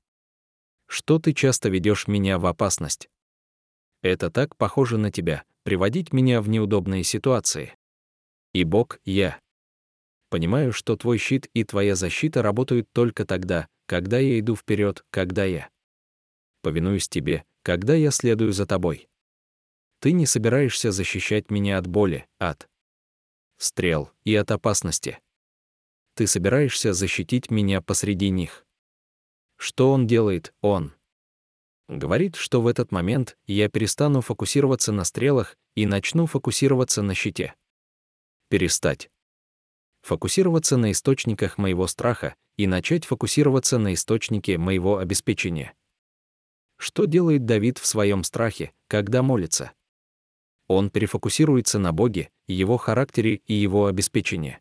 что 0.86 1.18
ты 1.18 1.32
часто 1.32 1.68
ведешь 1.68 2.06
меня 2.06 2.38
в 2.38 2.46
опасность. 2.46 3.08
Это 4.02 4.30
так 4.30 4.56
похоже 4.56 4.98
на 4.98 5.10
тебя, 5.10 5.44
приводить 5.62 6.12
меня 6.12 6.40
в 6.40 6.48
неудобные 6.48 7.04
ситуации. 7.04 7.74
И 8.52 8.64
Бог, 8.64 9.00
я. 9.04 9.40
Понимаю, 10.34 10.72
что 10.72 10.96
твой 10.96 11.18
щит 11.18 11.48
и 11.54 11.62
твоя 11.62 11.94
защита 11.94 12.42
работают 12.42 12.90
только 12.90 13.24
тогда, 13.24 13.68
когда 13.86 14.18
я 14.18 14.40
иду 14.40 14.56
вперед, 14.56 15.04
когда 15.10 15.44
я 15.44 15.70
повинуюсь 16.60 17.08
тебе, 17.08 17.44
когда 17.62 17.94
я 17.94 18.10
следую 18.10 18.52
за 18.52 18.66
тобой. 18.66 19.08
Ты 20.00 20.10
не 20.10 20.26
собираешься 20.26 20.90
защищать 20.90 21.52
меня 21.52 21.78
от 21.78 21.86
боли, 21.86 22.26
от 22.38 22.68
стрел 23.58 24.10
и 24.24 24.34
от 24.34 24.50
опасности. 24.50 25.20
Ты 26.16 26.26
собираешься 26.26 26.94
защитить 26.94 27.52
меня 27.52 27.80
посреди 27.80 28.30
них. 28.30 28.66
Что 29.56 29.92
он 29.92 30.08
делает, 30.08 30.52
он? 30.62 30.94
Говорит, 31.86 32.34
что 32.34 32.60
в 32.60 32.66
этот 32.66 32.90
момент 32.90 33.38
я 33.46 33.68
перестану 33.68 34.20
фокусироваться 34.20 34.90
на 34.90 35.04
стрелах 35.04 35.56
и 35.76 35.86
начну 35.86 36.26
фокусироваться 36.26 37.02
на 37.02 37.14
щите. 37.14 37.54
Перестать. 38.48 39.12
Фокусироваться 40.04 40.76
на 40.76 40.92
источниках 40.92 41.56
моего 41.56 41.86
страха 41.86 42.34
и 42.58 42.66
начать 42.66 43.06
фокусироваться 43.06 43.78
на 43.78 43.94
источнике 43.94 44.58
моего 44.58 44.98
обеспечения. 44.98 45.72
Что 46.76 47.06
делает 47.06 47.46
Давид 47.46 47.78
в 47.78 47.86
своем 47.86 48.22
страхе, 48.22 48.72
когда 48.86 49.22
молится? 49.22 49.72
Он 50.68 50.90
перефокусируется 50.90 51.78
на 51.78 51.94
Боге, 51.94 52.28
его 52.46 52.76
характере 52.76 53.36
и 53.46 53.54
его 53.54 53.86
обеспечении. 53.86 54.58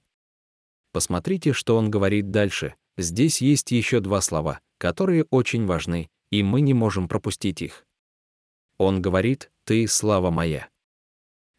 Посмотрите, 0.94 1.52
что 1.52 1.76
он 1.76 1.92
говорит 1.92 2.32
дальше. 2.32 2.76
Здесь 2.96 3.42
есть 3.42 3.72
еще 3.72 4.00
два 4.00 4.22
слова, 4.22 4.62
которые 4.78 5.26
очень 5.30 5.66
важны, 5.66 6.10
и 6.30 6.42
мы 6.42 6.62
не 6.62 6.74
можем 6.74 7.10
пропустить 7.10 7.62
их. 7.62 7.86
Он 8.78 9.02
говорит 9.02 9.52
«Ты— 9.66 9.88
слава 9.90 10.32
моя». 10.32 10.70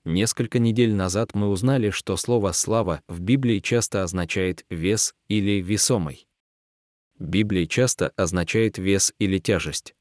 Несколько 0.04 0.58
недель 0.58 0.94
назад 0.94 1.34
мы 1.34 1.48
узнали, 1.48 1.88
что 1.88 2.16
слово 2.16 2.52
«слава» 2.52 3.02
в 3.08 3.20
Библии 3.20 3.60
часто 3.60 4.02
означает 4.02 4.66
«вес» 4.68 5.14
или 5.28 5.62
«весомый». 5.62 6.26
Библии 7.18 7.64
часто 7.64 8.12
означает 8.16 8.76
«вес» 8.76 9.14
или 9.18 9.38
«тяжесть». 9.38 9.94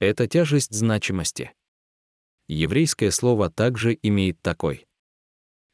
Это 0.00 0.26
тяжесть 0.28 0.74
значимости. 0.74 1.52
Еврейское 2.46 3.10
слово 3.10 3.50
также 3.50 3.98
имеет 4.02 4.40
такой 4.42 4.86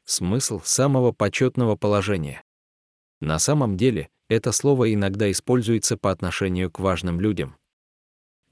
смысл 0.05 0.61
самого 0.63 1.11
почетного 1.11 1.75
положения. 1.75 2.43
На 3.19 3.39
самом 3.39 3.77
деле, 3.77 4.09
это 4.29 4.51
слово 4.51 4.93
иногда 4.93 5.29
используется 5.29 5.97
по 5.97 6.11
отношению 6.11 6.71
к 6.71 6.79
важным 6.79 7.19
людям. 7.19 7.57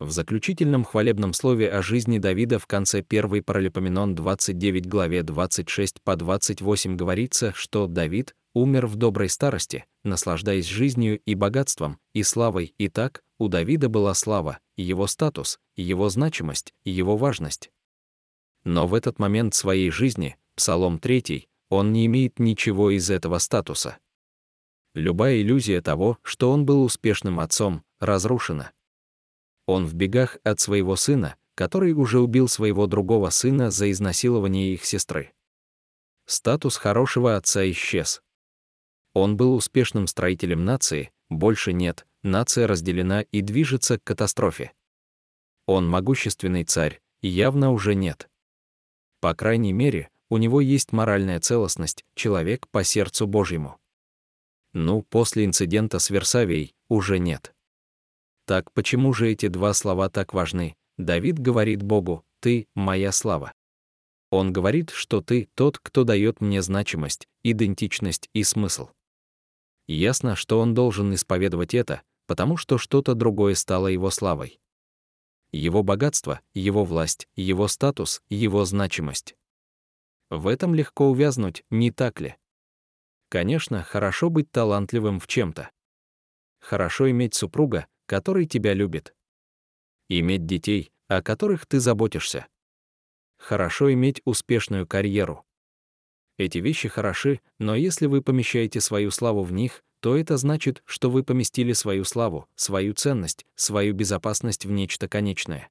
В 0.01 0.09
заключительном 0.09 0.83
хвалебном 0.83 1.31
слове 1.31 1.69
о 1.69 1.83
жизни 1.83 2.17
Давида 2.17 2.57
в 2.57 2.65
конце 2.65 3.05
1 3.07 3.43
Паралипоменон 3.43 4.15
29 4.15 4.87
главе 4.87 5.21
26 5.21 6.01
по 6.01 6.15
28 6.15 6.95
говорится, 6.95 7.53
что 7.55 7.85
Давид 7.85 8.35
умер 8.55 8.87
в 8.87 8.95
доброй 8.95 9.29
старости, 9.29 9.85
наслаждаясь 10.03 10.65
жизнью 10.65 11.19
и 11.23 11.35
богатством, 11.35 11.99
и 12.13 12.23
славой, 12.23 12.73
и 12.79 12.89
так 12.89 13.21
у 13.37 13.47
Давида 13.47 13.89
была 13.89 14.15
слава, 14.15 14.57
его 14.75 15.05
статус, 15.05 15.59
его 15.75 16.09
значимость, 16.09 16.73
его 16.83 17.15
важность. 17.15 17.69
Но 18.63 18.87
в 18.87 18.95
этот 18.95 19.19
момент 19.19 19.53
своей 19.53 19.91
жизни, 19.91 20.35
Псалом 20.55 20.97
3, 20.97 21.47
он 21.69 21.93
не 21.93 22.07
имеет 22.07 22.39
ничего 22.39 22.89
из 22.89 23.11
этого 23.11 23.37
статуса. 23.37 23.99
Любая 24.95 25.43
иллюзия 25.43 25.79
того, 25.79 26.17
что 26.23 26.51
он 26.51 26.65
был 26.65 26.81
успешным 26.81 27.39
отцом, 27.39 27.83
разрушена. 27.99 28.71
Он 29.65 29.85
в 29.85 29.93
бегах 29.93 30.37
от 30.43 30.59
своего 30.59 30.95
сына, 30.95 31.35
который 31.55 31.93
уже 31.93 32.19
убил 32.19 32.47
своего 32.47 32.87
другого 32.87 33.29
сына 33.29 33.71
за 33.71 33.91
изнасилование 33.91 34.73
их 34.73 34.85
сестры. 34.85 35.33
Статус 36.25 36.77
хорошего 36.77 37.35
отца 37.35 37.69
исчез. 37.71 38.21
Он 39.13 39.35
был 39.37 39.53
успешным 39.55 40.07
строителем 40.07 40.63
нации, 40.63 41.11
больше 41.29 41.73
нет, 41.73 42.07
нация 42.23 42.67
разделена 42.67 43.21
и 43.21 43.41
движется 43.41 43.99
к 43.99 44.03
катастрофе. 44.03 44.71
Он 45.65 45.87
могущественный 45.87 46.63
царь, 46.63 47.01
явно 47.21 47.71
уже 47.71 47.95
нет. 47.95 48.29
По 49.19 49.35
крайней 49.35 49.73
мере, 49.73 50.09
у 50.29 50.37
него 50.37 50.61
есть 50.61 50.93
моральная 50.93 51.39
целостность, 51.39 52.05
человек 52.15 52.67
по 52.69 52.83
сердцу 52.83 53.27
Божьему. 53.27 53.77
Ну, 54.73 55.03
после 55.03 55.45
инцидента 55.45 55.99
с 55.99 56.09
Версавией 56.09 56.73
уже 56.87 57.19
нет. 57.19 57.53
Так 58.45 58.71
почему 58.73 59.13
же 59.13 59.29
эти 59.29 59.47
два 59.47 59.73
слова 59.73 60.09
так 60.09 60.33
важны? 60.33 60.75
Давид 60.97 61.39
говорит 61.39 61.83
Богу, 61.83 62.25
«Ты— 62.39 62.67
моя 62.75 63.11
слава». 63.11 63.53
Он 64.29 64.53
говорит, 64.53 64.91
что 64.91 65.21
ты 65.21 65.49
тот, 65.55 65.77
кто 65.77 66.03
дает 66.03 66.39
мне 66.41 66.61
значимость, 66.61 67.27
идентичность 67.43 68.29
и 68.33 68.43
смысл. 68.43 68.89
Ясно, 69.87 70.35
что 70.35 70.59
он 70.59 70.73
должен 70.73 71.13
исповедовать 71.13 71.73
это, 71.73 72.01
потому 72.27 72.55
что 72.55 72.77
что-то 72.77 73.13
другое 73.13 73.55
стало 73.55 73.87
его 73.87 74.09
славой. 74.09 74.61
Его 75.51 75.83
богатство, 75.83 76.39
его 76.53 76.85
власть, 76.85 77.27
его 77.35 77.67
статус, 77.67 78.21
его 78.29 78.63
значимость. 78.63 79.35
В 80.29 80.47
этом 80.47 80.73
легко 80.73 81.09
увязнуть, 81.09 81.65
не 81.69 81.91
так 81.91 82.21
ли? 82.21 82.37
Конечно, 83.27 83.83
хорошо 83.83 84.29
быть 84.29 84.49
талантливым 84.49 85.19
в 85.19 85.27
чем-то. 85.27 85.69
Хорошо 86.61 87.11
иметь 87.11 87.33
супруга, 87.33 87.87
который 88.11 88.45
тебя 88.45 88.73
любит. 88.73 89.15
Иметь 90.09 90.45
детей, 90.45 90.91
о 91.07 91.21
которых 91.21 91.65
ты 91.65 91.79
заботишься. 91.79 92.45
Хорошо 93.37 93.93
иметь 93.93 94.21
успешную 94.25 94.85
карьеру. 94.85 95.45
Эти 96.37 96.57
вещи 96.57 96.89
хороши, 96.89 97.39
но 97.57 97.73
если 97.73 98.07
вы 98.07 98.21
помещаете 98.21 98.81
свою 98.81 99.11
славу 99.11 99.43
в 99.43 99.53
них, 99.53 99.81
то 100.01 100.17
это 100.17 100.35
значит, 100.35 100.83
что 100.83 101.09
вы 101.09 101.23
поместили 101.23 101.71
свою 101.71 102.03
славу, 102.03 102.49
свою 102.55 102.93
ценность, 102.95 103.45
свою 103.55 103.93
безопасность 103.93 104.65
в 104.65 104.71
нечто 104.71 105.07
конечное. 105.07 105.69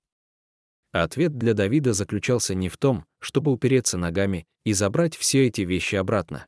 Ответ 0.93 1.37
для 1.37 1.53
Давида 1.53 1.93
заключался 1.93 2.55
не 2.55 2.71
в 2.71 2.79
том, 2.79 3.05
чтобы 3.19 3.53
упереться 3.53 3.99
ногами 3.99 4.47
и 4.65 4.73
забрать 4.73 5.15
все 5.15 5.47
эти 5.47 5.61
вещи 5.61 5.97
обратно. 5.97 6.47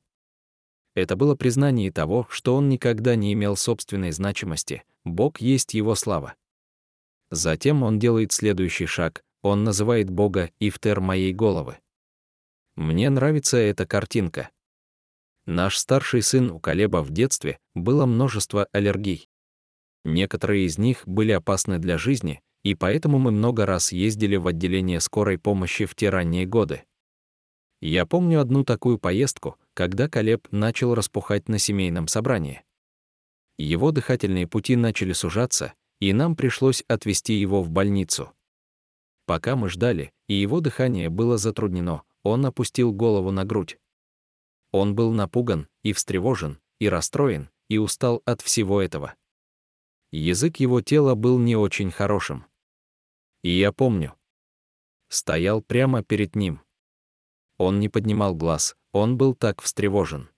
Это 0.94 1.16
было 1.16 1.34
признание 1.34 1.90
того, 1.90 2.26
что 2.30 2.54
он 2.54 2.68
никогда 2.68 3.16
не 3.16 3.32
имел 3.32 3.56
собственной 3.56 4.12
значимости, 4.12 4.84
Бог 5.04 5.40
есть 5.40 5.74
его 5.74 5.94
слава. 5.94 6.34
Затем 7.30 7.82
он 7.82 7.98
делает 7.98 8.32
следующий 8.32 8.86
шаг, 8.86 9.24
он 9.40 9.64
называет 9.64 10.10
Бога 10.10 10.50
Ифтер 10.60 11.00
моей 11.00 11.32
головы. 11.32 11.78
Мне 12.76 13.10
нравится 13.10 13.56
эта 13.56 13.86
картинка. 13.86 14.50
Наш 15.46 15.76
старший 15.76 16.22
сын 16.22 16.50
у 16.50 16.60
Калеба 16.60 17.02
в 17.02 17.10
детстве 17.10 17.58
было 17.74 18.06
множество 18.06 18.68
аллергий. 18.72 19.28
Некоторые 20.04 20.66
из 20.66 20.78
них 20.78 21.02
были 21.06 21.32
опасны 21.32 21.78
для 21.78 21.98
жизни, 21.98 22.42
и 22.62 22.74
поэтому 22.74 23.18
мы 23.18 23.30
много 23.30 23.66
раз 23.66 23.92
ездили 23.92 24.36
в 24.36 24.46
отделение 24.46 25.00
скорой 25.00 25.38
помощи 25.38 25.84
в 25.84 25.94
те 25.94 26.10
ранние 26.10 26.46
годы. 26.46 26.84
Я 27.80 28.06
помню 28.06 28.40
одну 28.40 28.64
такую 28.64 28.98
поездку, 28.98 29.56
когда 29.74 30.08
Колеб 30.08 30.48
начал 30.50 30.94
распухать 30.94 31.48
на 31.48 31.58
семейном 31.58 32.08
собрании. 32.08 32.62
Его 33.58 33.92
дыхательные 33.92 34.46
пути 34.46 34.76
начали 34.76 35.12
сужаться, 35.12 35.74
и 36.00 36.12
нам 36.12 36.36
пришлось 36.36 36.82
отвезти 36.88 37.34
его 37.34 37.62
в 37.62 37.70
больницу. 37.70 38.32
Пока 39.26 39.56
мы 39.56 39.68
ждали, 39.68 40.12
и 40.26 40.34
его 40.34 40.60
дыхание 40.60 41.08
было 41.08 41.38
затруднено, 41.38 42.02
он 42.22 42.44
опустил 42.44 42.92
голову 42.92 43.30
на 43.30 43.44
грудь. 43.44 43.78
Он 44.72 44.94
был 44.94 45.12
напуган, 45.12 45.68
и 45.82 45.92
встревожен, 45.92 46.58
и 46.80 46.88
расстроен, 46.88 47.50
и 47.68 47.78
устал 47.78 48.22
от 48.24 48.40
всего 48.40 48.80
этого. 48.80 49.14
Язык 50.10 50.58
его 50.58 50.80
тела 50.80 51.14
был 51.14 51.38
не 51.38 51.56
очень 51.56 51.90
хорошим. 51.90 52.46
И 53.42 53.50
я 53.50 53.72
помню. 53.72 54.14
Стоял 55.08 55.62
прямо 55.62 56.02
перед 56.02 56.36
ним. 56.36 56.60
Он 57.64 57.78
не 57.78 57.88
поднимал 57.88 58.34
глаз, 58.34 58.74
он 58.90 59.16
был 59.16 59.36
так 59.36 59.62
встревожен. 59.62 60.28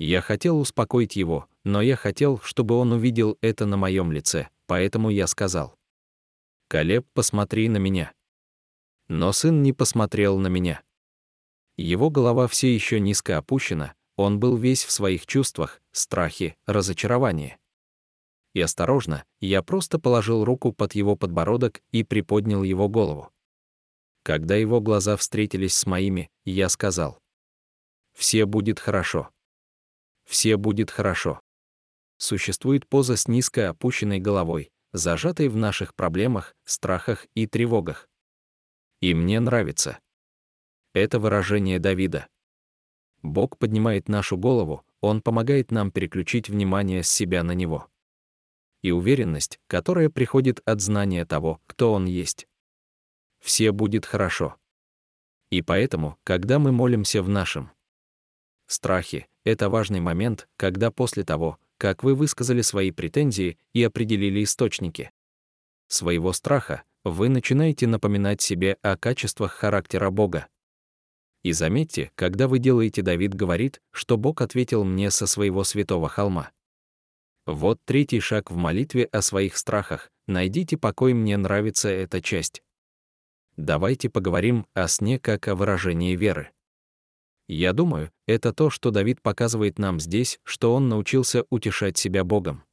Я 0.00 0.20
хотел 0.20 0.58
успокоить 0.58 1.14
его, 1.14 1.46
но 1.62 1.80
я 1.80 1.94
хотел, 1.94 2.40
чтобы 2.40 2.74
он 2.74 2.90
увидел 2.90 3.38
это 3.40 3.66
на 3.66 3.76
моем 3.76 4.10
лице, 4.10 4.48
поэтому 4.66 5.10
я 5.10 5.28
сказал. 5.28 5.78
«Калеб, 6.66 7.06
посмотри 7.14 7.68
на 7.68 7.76
меня». 7.76 8.12
Но 9.06 9.30
сын 9.30 9.62
не 9.62 9.72
посмотрел 9.72 10.36
на 10.38 10.48
меня. 10.48 10.82
Его 11.76 12.10
голова 12.10 12.48
все 12.48 12.74
еще 12.74 12.98
низко 12.98 13.38
опущена, 13.38 13.94
он 14.16 14.40
был 14.40 14.56
весь 14.56 14.82
в 14.82 14.90
своих 14.90 15.26
чувствах, 15.26 15.80
страхе, 15.92 16.56
разочаровании. 16.66 17.58
И 18.54 18.60
осторожно, 18.60 19.24
я 19.38 19.62
просто 19.62 20.00
положил 20.00 20.44
руку 20.44 20.72
под 20.72 20.96
его 20.96 21.14
подбородок 21.14 21.80
и 21.92 22.02
приподнял 22.02 22.64
его 22.64 22.88
голову. 22.88 23.30
Когда 24.24 24.56
его 24.56 24.80
глаза 24.80 25.18
встретились 25.18 25.74
с 25.74 25.84
моими, 25.84 26.30
я 26.46 26.70
сказал. 26.70 27.20
«Все 28.14 28.46
будет 28.46 28.80
хорошо. 28.80 29.28
Все 30.24 30.56
будет 30.56 30.90
хорошо». 30.90 31.40
Существует 32.16 32.88
поза 32.88 33.16
с 33.16 33.28
низко 33.28 33.68
опущенной 33.68 34.20
головой, 34.20 34.70
зажатой 34.92 35.48
в 35.48 35.56
наших 35.56 35.94
проблемах, 35.94 36.54
страхах 36.64 37.26
и 37.34 37.46
тревогах. 37.46 38.08
И 39.00 39.12
мне 39.12 39.40
нравится. 39.40 39.98
Это 40.94 41.18
выражение 41.18 41.78
Давида. 41.78 42.26
Бог 43.20 43.58
поднимает 43.58 44.08
нашу 44.08 44.38
голову, 44.38 44.86
Он 45.02 45.20
помогает 45.20 45.70
нам 45.70 45.90
переключить 45.90 46.48
внимание 46.48 47.02
с 47.02 47.10
себя 47.10 47.42
на 47.42 47.52
Него. 47.52 47.90
И 48.80 48.90
уверенность, 48.90 49.60
которая 49.66 50.08
приходит 50.08 50.62
от 50.64 50.80
знания 50.80 51.26
того, 51.26 51.60
кто 51.66 51.92
Он 51.92 52.06
есть. 52.06 52.46
Все 53.44 53.72
будет 53.72 54.06
хорошо. 54.06 54.56
И 55.50 55.60
поэтому, 55.60 56.16
когда 56.24 56.58
мы 56.58 56.72
молимся 56.72 57.22
в 57.22 57.28
нашем 57.28 57.70
страхе, 58.66 59.26
это 59.44 59.68
важный 59.68 60.00
момент, 60.00 60.48
когда 60.56 60.90
после 60.90 61.24
того, 61.24 61.58
как 61.76 62.02
вы 62.02 62.14
высказали 62.14 62.62
свои 62.62 62.90
претензии 62.90 63.58
и 63.74 63.84
определили 63.84 64.42
источники 64.42 65.10
своего 65.88 66.32
страха, 66.32 66.84
вы 67.04 67.28
начинаете 67.28 67.86
напоминать 67.86 68.40
себе 68.40 68.78
о 68.80 68.96
качествах 68.96 69.52
характера 69.52 70.08
Бога. 70.08 70.48
И 71.42 71.52
заметьте, 71.52 72.12
когда 72.14 72.48
вы 72.48 72.58
делаете, 72.58 73.02
Давид 73.02 73.34
говорит, 73.34 73.82
что 73.90 74.16
Бог 74.16 74.40
ответил 74.40 74.84
мне 74.84 75.10
со 75.10 75.26
своего 75.26 75.64
святого 75.64 76.08
холма. 76.08 76.50
Вот 77.44 77.78
третий 77.84 78.20
шаг 78.20 78.50
в 78.50 78.56
молитве 78.56 79.04
о 79.04 79.20
своих 79.20 79.58
страхах. 79.58 80.10
Найдите 80.26 80.78
покой, 80.78 81.12
мне 81.12 81.36
нравится 81.36 81.90
эта 81.90 82.22
часть. 82.22 82.63
Давайте 83.56 84.10
поговорим 84.10 84.66
о 84.74 84.88
сне 84.88 85.18
как 85.18 85.48
о 85.48 85.54
выражении 85.54 86.16
веры. 86.16 86.50
Я 87.46 87.72
думаю, 87.72 88.10
это 88.26 88.52
то, 88.52 88.70
что 88.70 88.90
Давид 88.90 89.20
показывает 89.20 89.78
нам 89.78 90.00
здесь, 90.00 90.40
что 90.44 90.74
он 90.74 90.88
научился 90.88 91.44
утешать 91.50 91.96
себя 91.98 92.24
Богом. 92.24 92.64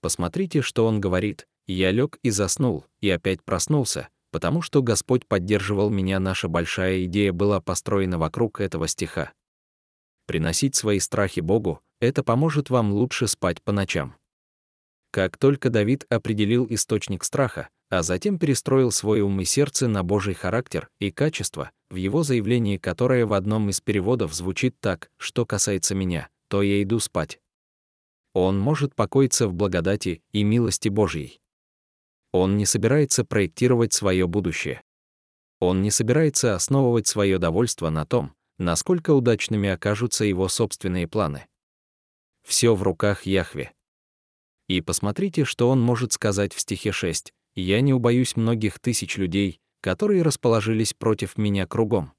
Посмотрите, 0.00 0.62
что 0.62 0.86
он 0.86 1.00
говорит. 1.00 1.46
«Я 1.66 1.90
лег 1.90 2.18
и 2.22 2.30
заснул, 2.30 2.86
и 3.00 3.10
опять 3.10 3.42
проснулся, 3.42 4.08
потому 4.30 4.62
что 4.62 4.82
Господь 4.82 5.26
поддерживал 5.26 5.90
меня, 5.90 6.20
наша 6.20 6.46
большая 6.46 7.04
идея 7.06 7.32
была 7.32 7.60
построена 7.60 8.18
вокруг 8.18 8.60
этого 8.60 8.86
стиха. 8.86 9.32
Приносить 10.26 10.76
свои 10.76 11.00
страхи 11.00 11.40
Богу— 11.40 11.80
это 12.00 12.22
поможет 12.22 12.70
вам 12.70 12.92
лучше 12.92 13.26
спать 13.26 13.62
по 13.62 13.72
ночам. 13.72 14.14
Как 15.10 15.36
только 15.38 15.70
Давид 15.70 16.04
определил 16.08 16.66
источник 16.70 17.24
страха, 17.24 17.68
а 17.88 18.02
затем 18.02 18.38
перестроил 18.38 18.90
свой 18.90 19.20
ум 19.20 19.40
и 19.40 19.44
сердце 19.44 19.88
на 19.88 20.02
Божий 20.02 20.34
характер 20.34 20.88
и 20.98 21.10
качество, 21.10 21.70
в 21.88 21.96
его 21.96 22.22
заявлении, 22.22 22.78
которое 22.78 23.26
в 23.26 23.32
одном 23.32 23.70
из 23.70 23.80
переводов 23.80 24.34
звучит 24.34 24.78
так, 24.80 25.10
что 25.18 25.46
касается 25.46 25.94
меня, 25.94 26.28
то 26.48 26.62
я 26.62 26.82
иду 26.82 26.98
спать. 26.98 27.40
Он 28.34 28.58
может 28.58 28.94
покоиться 28.94 29.48
в 29.48 29.54
благодати 29.54 30.22
и 30.32 30.42
милости 30.42 30.88
Божьей. 30.88 31.40
Он 32.32 32.56
не 32.56 32.66
собирается 32.66 33.24
проектировать 33.24 33.92
свое 33.92 34.26
будущее. 34.26 34.82
Он 35.58 35.80
не 35.80 35.90
собирается 35.90 36.54
основывать 36.54 37.06
свое 37.06 37.38
довольство 37.38 37.88
на 37.88 38.04
том, 38.04 38.34
насколько 38.58 39.12
удачными 39.14 39.68
окажутся 39.68 40.24
его 40.24 40.48
собственные 40.48 41.08
планы. 41.08 41.46
Все 42.42 42.74
в 42.74 42.82
руках 42.82 43.22
Яхве. 43.24 43.72
И 44.68 44.80
посмотрите, 44.80 45.44
что 45.44 45.70
он 45.70 45.80
может 45.80 46.12
сказать 46.12 46.52
в 46.52 46.60
стихе 46.60 46.92
6. 46.92 47.32
«Я 47.56 47.80
не 47.80 47.92
убоюсь 47.92 48.36
многих 48.36 48.78
тысяч 48.78 49.16
людей, 49.16 49.58
которые 49.80 50.22
расположились 50.22 50.94
против 50.94 51.36
меня 51.36 51.66
кругом». 51.66 52.12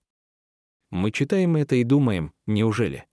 Мы 0.89 1.11
читаем 1.11 1.55
это 1.55 1.75
и 1.75 1.83
думаем, 1.83 2.33
неужели? 2.45 3.05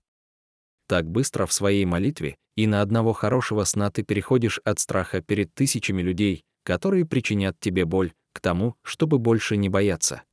Так 0.87 1.09
быстро 1.09 1.45
в 1.45 1.53
своей 1.53 1.85
молитве, 1.85 2.37
и 2.55 2.67
на 2.67 2.81
одного 2.81 3.13
хорошего 3.13 3.63
сна 3.63 3.91
ты 3.91 4.03
переходишь 4.03 4.59
от 4.63 4.79
страха 4.79 5.21
перед 5.21 5.53
тысячами 5.53 6.01
людей, 6.01 6.43
которые 6.63 7.05
причинят 7.05 7.59
тебе 7.59 7.85
боль, 7.85 8.13
к 8.33 8.39
тому, 8.39 8.75
чтобы 8.81 9.19
больше 9.19 9.57
не 9.57 9.69
бояться. 9.69 10.23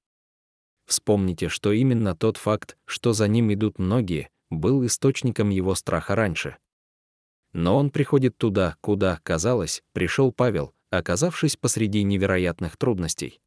Вспомните, 0.87 1.49
что 1.49 1.73
именно 1.73 2.17
тот 2.17 2.37
факт, 2.37 2.77
что 2.85 3.13
за 3.13 3.29
ним 3.29 3.53
идут 3.53 3.79
многие, 3.79 4.29
был 4.51 4.85
источником 4.85 5.51
его 5.51 5.75
страха 5.75 6.15
раньше. 6.15 6.57
Но 7.53 7.77
он 7.77 7.91
приходит 7.91 8.37
туда, 8.37 8.77
куда, 8.81 9.21
казалось, 9.23 9.83
пришел 9.93 10.33
Павел, 10.33 10.75
оказавшись 10.93 11.57
посреди 11.57 12.03
невероятных 12.03 12.77
трудностей. 12.77 13.41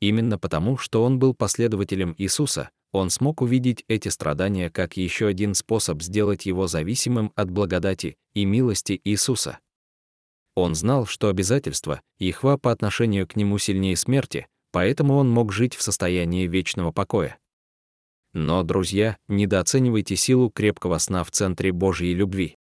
Именно 0.00 0.38
потому, 0.38 0.78
что 0.78 1.02
он 1.04 1.18
был 1.18 1.34
последователем 1.34 2.14
Иисуса, 2.18 2.70
он 2.92 3.10
смог 3.10 3.40
увидеть 3.40 3.84
эти 3.88 4.08
страдания 4.08 4.70
как 4.70 4.96
еще 4.96 5.26
один 5.26 5.54
способ 5.54 6.02
сделать 6.02 6.46
его 6.46 6.66
зависимым 6.66 7.32
от 7.36 7.50
благодати 7.50 8.16
и 8.34 8.44
милости 8.44 9.00
Иисуса. 9.04 9.58
Он 10.54 10.74
знал, 10.74 11.06
что 11.06 11.28
обязательства 11.28 12.02
и 12.18 12.32
хва 12.32 12.56
по 12.58 12.72
отношению 12.72 13.26
к 13.26 13.36
нему 13.36 13.58
сильнее 13.58 13.96
смерти, 13.96 14.48
поэтому 14.72 15.16
он 15.16 15.30
мог 15.30 15.52
жить 15.52 15.74
в 15.74 15.82
состоянии 15.82 16.46
вечного 16.46 16.90
покоя. 16.92 17.38
Но, 18.32 18.62
друзья, 18.62 19.16
недооценивайте 19.28 20.16
силу 20.16 20.50
крепкого 20.50 20.98
сна 20.98 21.24
в 21.24 21.30
центре 21.30 21.72
Божьей 21.72 22.14
любви. 22.14 22.56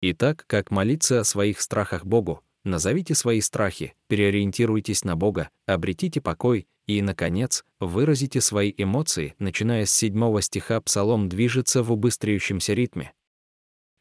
Итак, 0.00 0.44
как 0.46 0.70
молиться 0.70 1.20
о 1.20 1.24
своих 1.24 1.60
страхах 1.60 2.04
Богу, 2.04 2.42
назовите 2.64 3.14
свои 3.14 3.40
страхи, 3.40 3.94
переориентируйтесь 4.08 5.04
на 5.04 5.16
Бога, 5.16 5.50
обретите 5.66 6.20
покой 6.20 6.66
и, 6.86 7.02
наконец, 7.02 7.64
выразите 7.80 8.40
свои 8.40 8.72
эмоции, 8.76 9.34
начиная 9.38 9.84
с 9.84 9.92
седьмого 9.92 10.42
стиха 10.42 10.80
Псалом 10.80 11.28
движется 11.28 11.82
в 11.82 11.92
убыстряющемся 11.92 12.72
ритме. 12.74 13.12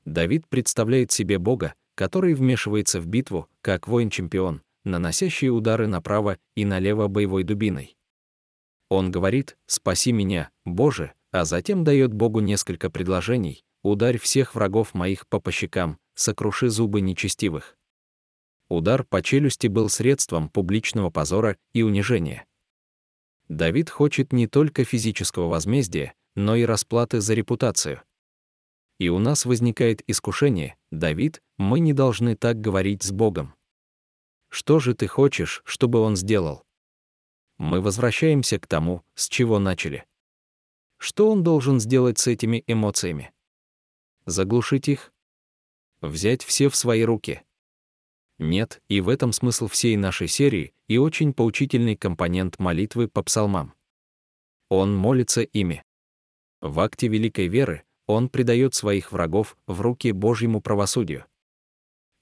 Давид 0.05 0.47
представляет 0.47 1.11
себе 1.11 1.37
Бога, 1.37 1.73
который 1.95 2.33
вмешивается 2.33 3.01
в 3.01 3.07
битву, 3.07 3.49
как 3.61 3.87
воин-чемпион, 3.87 4.61
наносящий 4.85 5.49
удары 5.49 5.87
направо 5.87 6.37
и 6.55 6.63
налево 6.63 7.07
боевой 7.07 7.43
дубиной. 7.43 7.97
Он 8.89 9.11
говорит 9.11 9.57
«Спаси 9.65 10.11
меня, 10.13 10.49
Боже», 10.63 11.13
а 11.31 11.43
затем 11.43 11.83
дает 11.83 12.13
Богу 12.13 12.39
несколько 12.39 12.89
предложений 12.89 13.63
«Ударь 13.83 14.17
всех 14.17 14.55
врагов 14.55 14.93
моих 14.93 15.27
по 15.27 15.39
пощекам, 15.39 15.97
сокруши 16.15 16.69
зубы 16.69 17.01
нечестивых». 17.01 17.77
Удар 18.69 19.03
по 19.03 19.21
челюсти 19.21 19.67
был 19.67 19.89
средством 19.89 20.49
публичного 20.49 21.09
позора 21.09 21.57
и 21.73 21.83
унижения. 21.83 22.45
Давид 23.47 23.89
хочет 23.89 24.33
не 24.33 24.47
только 24.47 24.83
физического 24.83 25.47
возмездия, 25.47 26.13
но 26.35 26.55
и 26.55 26.63
расплаты 26.63 27.21
за 27.21 27.33
репутацию. 27.33 28.01
И 28.99 29.09
у 29.09 29.19
нас 29.19 29.45
возникает 29.45 30.03
искушение, 30.07 30.75
Давид, 30.91 31.41
мы 31.57 31.79
не 31.79 31.93
должны 31.93 32.35
так 32.35 32.59
говорить 32.59 33.03
с 33.03 33.11
Богом. 33.11 33.53
Что 34.49 34.79
же 34.79 34.95
ты 34.95 35.07
хочешь, 35.07 35.61
чтобы 35.65 35.99
он 35.99 36.15
сделал? 36.15 36.63
Мы 37.57 37.79
возвращаемся 37.79 38.59
к 38.59 38.67
тому, 38.67 39.03
с 39.15 39.29
чего 39.29 39.59
начали. 39.59 40.05
Что 40.97 41.31
он 41.31 41.43
должен 41.43 41.79
сделать 41.79 42.19
с 42.19 42.27
этими 42.27 42.63
эмоциями? 42.67 43.31
Заглушить 44.25 44.89
их? 44.89 45.13
Взять 46.01 46.43
все 46.43 46.69
в 46.69 46.75
свои 46.75 47.03
руки? 47.03 47.43
Нет, 48.39 48.81
и 48.87 49.01
в 49.01 49.09
этом 49.09 49.31
смысл 49.31 49.67
всей 49.67 49.95
нашей 49.97 50.27
серии 50.27 50.73
и 50.87 50.97
очень 50.97 51.33
поучительный 51.33 51.95
компонент 51.95 52.59
молитвы 52.59 53.07
по 53.07 53.23
псалмам. 53.23 53.73
Он 54.69 54.95
молится 54.95 55.41
ими. 55.41 55.83
В 56.61 56.79
акте 56.79 57.07
великой 57.07 57.47
веры 57.47 57.83
он 58.05 58.29
предает 58.29 58.73
своих 58.73 59.11
врагов 59.11 59.57
в 59.67 59.81
руки 59.81 60.11
Божьему 60.11 60.61
правосудию. 60.61 61.25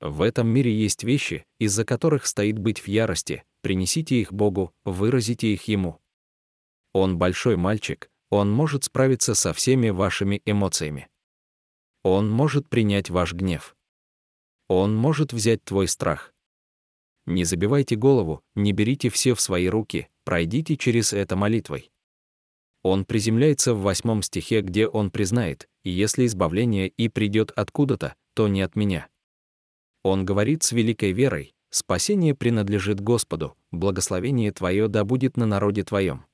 В 0.02 0.22
этом 0.22 0.48
мире 0.48 0.74
есть 0.74 1.04
вещи, 1.04 1.46
из-за 1.60 1.86
которых 1.86 2.26
стоит 2.26 2.60
быть 2.60 2.80
в 2.80 2.88
ярости, 2.88 3.44
принесите 3.62 4.20
их 4.20 4.34
Богу, 4.34 4.74
выразите 4.84 5.54
их 5.54 5.64
Ему. 5.68 6.00
Он 6.94 7.18
большой 7.18 7.56
мальчик, 7.56 8.10
он 8.30 8.52
может 8.52 8.84
справиться 8.84 9.36
со 9.36 9.54
всеми 9.54 9.90
вашими 9.90 10.42
эмоциями. 10.46 11.08
Он 12.04 12.30
может 12.30 12.70
принять 12.70 13.10
ваш 13.10 13.34
гнев. 13.34 13.76
Он 14.68 14.96
может 14.96 15.34
взять 15.34 15.64
твой 15.64 15.88
страх. 15.88 16.34
Не 17.26 17.44
забивайте 17.44 17.96
голову, 17.96 18.42
не 18.56 18.72
берите 18.72 19.10
все 19.10 19.34
в 19.34 19.42
свои 19.42 19.68
руки, 19.68 20.10
пройдите 20.24 20.78
через 20.78 21.14
это 21.14 21.36
молитвой. 21.36 21.92
Он 22.84 23.04
приземляется 23.04 23.74
в 23.74 23.82
восьмом 23.82 24.22
стихе, 24.22 24.62
где 24.62 24.88
он 24.88 25.10
признает, 25.10 25.68
и 25.84 25.90
если 25.90 26.26
избавление 26.28 26.88
и 26.88 27.10
придет 27.10 27.52
откуда-то, 27.56 28.16
то 28.36 28.48
не 28.48 28.62
от 28.62 28.76
меня. 28.76 29.08
Он 30.04 30.24
говорит 30.24 30.62
с 30.62 30.72
великой 30.72 31.12
верой, 31.12 31.56
спасение 31.72 32.36
принадлежит 32.36 33.02
Господу, 33.02 33.58
благословение 33.72 34.52
Твое 34.52 34.88
да 34.88 35.04
будет 35.04 35.36
на 35.36 35.48
народе 35.48 35.84
Твоем. 35.84 36.26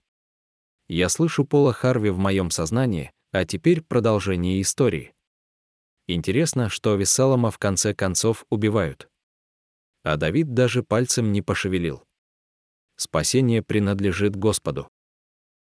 Я 0.89 1.07
слышу 1.07 1.45
Пола 1.45 1.71
Харви 1.71 2.09
в 2.09 2.17
моем 2.17 2.51
сознании, 2.51 3.11
а 3.32 3.45
теперь 3.45 3.82
продолжение 3.82 4.61
истории. 4.61 5.13
Интересно, 6.07 6.69
что 6.69 6.95
Вессалома 6.95 7.51
в 7.51 7.57
конце 7.57 7.93
концов 7.93 8.45
убивают. 8.49 9.09
А 10.03 10.17
Давид 10.17 10.53
даже 10.53 10.83
пальцем 10.83 11.31
не 11.31 11.41
пошевелил. 11.41 12.03
Спасение 12.95 13.61
принадлежит 13.61 14.35
Господу. 14.35 14.89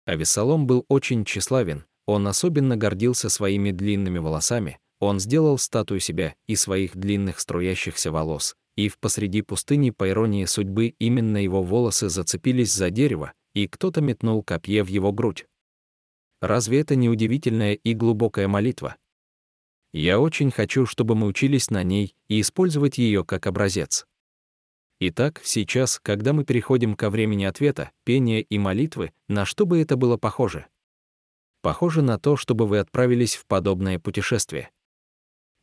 А 0.06 0.16
был 0.58 0.84
очень 0.88 1.24
тщеславен, 1.24 1.84
он 2.06 2.26
особенно 2.26 2.76
гордился 2.76 3.28
своими 3.28 3.70
длинными 3.70 4.18
волосами, 4.18 4.78
он 4.98 5.20
сделал 5.20 5.56
статую 5.58 6.00
себя 6.00 6.34
и 6.46 6.56
своих 6.56 6.96
длинных 6.96 7.40
струящихся 7.40 8.10
волос, 8.10 8.56
и 8.76 8.88
в 8.88 8.98
посреди 8.98 9.42
пустыни, 9.42 9.90
по 9.90 10.08
иронии 10.08 10.44
судьбы, 10.44 10.94
именно 10.98 11.36
его 11.36 11.62
волосы 11.62 12.08
зацепились 12.08 12.72
за 12.72 12.90
дерево, 12.90 13.32
и 13.54 13.66
кто-то 13.66 14.00
метнул 14.00 14.42
копье 14.42 14.84
в 14.84 14.88
его 14.88 15.12
грудь. 15.12 15.46
Разве 16.40 16.80
это 16.80 16.96
не 16.96 17.08
удивительная 17.08 17.74
и 17.74 17.94
глубокая 17.94 18.48
молитва? 18.48 18.96
Я 19.92 20.20
очень 20.20 20.50
хочу, 20.50 20.86
чтобы 20.86 21.14
мы 21.14 21.26
учились 21.26 21.70
на 21.70 21.82
ней 21.82 22.14
и 22.28 22.40
использовать 22.40 22.98
ее 22.98 23.24
как 23.24 23.46
образец. 23.46 24.06
Итак, 25.00 25.40
сейчас, 25.42 25.98
когда 25.98 26.32
мы 26.32 26.44
переходим 26.44 26.94
ко 26.94 27.10
времени 27.10 27.44
ответа, 27.44 27.90
пения 28.04 28.40
и 28.40 28.58
молитвы, 28.58 29.12
на 29.28 29.44
что 29.44 29.66
бы 29.66 29.80
это 29.80 29.96
было 29.96 30.16
похоже? 30.16 30.66
Похоже 31.62 32.02
на 32.02 32.18
то, 32.18 32.36
чтобы 32.36 32.66
вы 32.66 32.78
отправились 32.78 33.34
в 33.34 33.46
подобное 33.46 33.98
путешествие. 33.98 34.70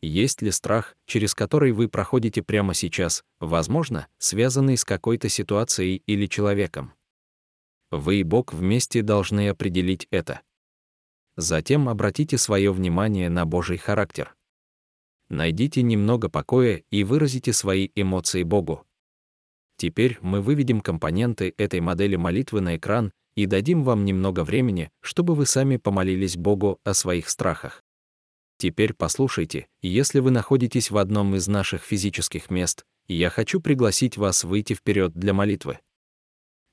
Есть 0.01 0.41
ли 0.41 0.51
страх, 0.51 0.95
через 1.05 1.33
который 1.33 1.71
вы 1.71 1.87
проходите 1.87 2.43
прямо 2.43 2.73
сейчас, 2.73 3.23
возможно, 3.39 4.07
связанный 4.19 4.77
с 4.77 4.85
какой-то 4.85 5.29
ситуацией 5.29 6.03
или 6.05 6.27
человеком? 6.27 6.93
Вы 7.89 8.17
и 8.17 8.23
Бог 8.23 8.53
вместе 8.53 9.01
должны 9.01 9.49
определить 9.49 10.07
это. 10.11 10.41
Затем 11.37 11.87
обратите 11.87 12.37
свое 12.37 12.73
внимание 12.73 13.29
на 13.29 13.45
Божий 13.45 13.77
характер. 13.77 14.35
Найдите 15.29 15.83
немного 15.83 16.29
покоя 16.29 16.83
и 16.89 17.03
выразите 17.03 17.53
свои 17.53 17.89
эмоции 17.95 18.41
Богу. 18.41 18.85
Теперь 19.77 20.17
мы 20.21 20.41
выведем 20.41 20.81
компоненты 20.81 21.53
этой 21.57 21.79
модели 21.79 22.15
молитвы 22.15 22.61
на 22.61 22.75
экран 22.77 23.11
и 23.35 23.45
дадим 23.45 23.83
вам 23.83 24.03
немного 24.03 24.43
времени, 24.43 24.89
чтобы 24.99 25.35
вы 25.35 25.45
сами 25.45 25.77
помолились 25.77 26.35
Богу 26.35 26.79
о 26.83 26.95
своих 26.95 27.29
страхах. 27.29 27.83
Теперь 28.57 28.93
послушайте, 28.95 29.67
если 29.83 30.19
вы 30.19 30.31
находитесь 30.31 30.89
в 30.89 30.97
одном 30.97 31.35
из 31.35 31.47
наших 31.47 31.83
физических 31.83 32.49
мест, 32.49 32.83
я 33.07 33.29
хочу 33.29 33.61
пригласить 33.61 34.17
вас 34.17 34.43
выйти 34.43 34.73
вперед 34.73 35.13
для 35.13 35.35
молитвы. 35.35 35.77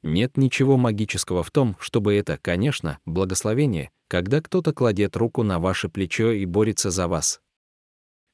Нет 0.04 0.36
ничего 0.36 0.76
магического 0.76 1.42
в 1.42 1.50
том, 1.50 1.78
чтобы 1.80 2.14
это, 2.14 2.36
конечно, 2.36 2.98
благословение, 3.06 3.90
когда 4.06 4.42
кто-то 4.42 4.74
кладет 4.74 5.16
руку 5.16 5.42
на 5.42 5.58
ваше 5.58 5.88
плечо 5.88 6.30
и 6.30 6.44
борется 6.44 6.90
за 6.90 7.08
вас. 7.08 7.40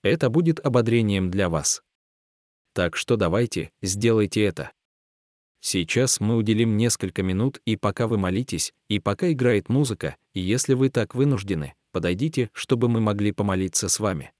Это 0.02 0.30
будет 0.30 0.58
ободрением 0.58 1.30
для 1.30 1.48
вас. 1.48 1.84
Так 2.74 2.96
что 2.96 3.14
давайте, 3.14 3.70
сделайте 3.82 4.42
это. 4.42 4.72
Сейчас 5.60 6.18
мы 6.18 6.36
уделим 6.36 6.76
несколько 6.76 7.22
минут, 7.22 7.60
и 7.64 7.76
пока 7.76 8.08
вы 8.08 8.18
молитесь, 8.18 8.74
и 8.88 8.98
пока 8.98 9.30
играет 9.30 9.68
музыка, 9.68 10.16
и 10.34 10.40
если 10.40 10.74
вы 10.74 10.90
так 10.90 11.14
вынуждены, 11.14 11.74
подойдите, 11.92 12.50
чтобы 12.52 12.88
мы 12.88 13.00
могли 13.00 13.30
помолиться 13.30 13.88
с 13.88 14.00
вами. 14.00 14.32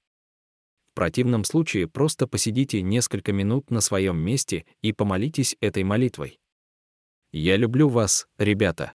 В 0.91 0.95
противном 0.95 1.45
случае 1.45 1.87
просто 1.87 2.27
посидите 2.27 2.81
несколько 2.81 3.31
минут 3.31 3.71
на 3.71 3.79
своем 3.79 4.17
месте 4.17 4.65
и 4.81 4.91
помолитесь 4.91 5.55
этой 5.61 5.85
молитвой. 5.85 6.40
Я 7.31 7.57
люблю 7.57 7.89
вас, 7.89 8.27
ребята. 8.37 8.93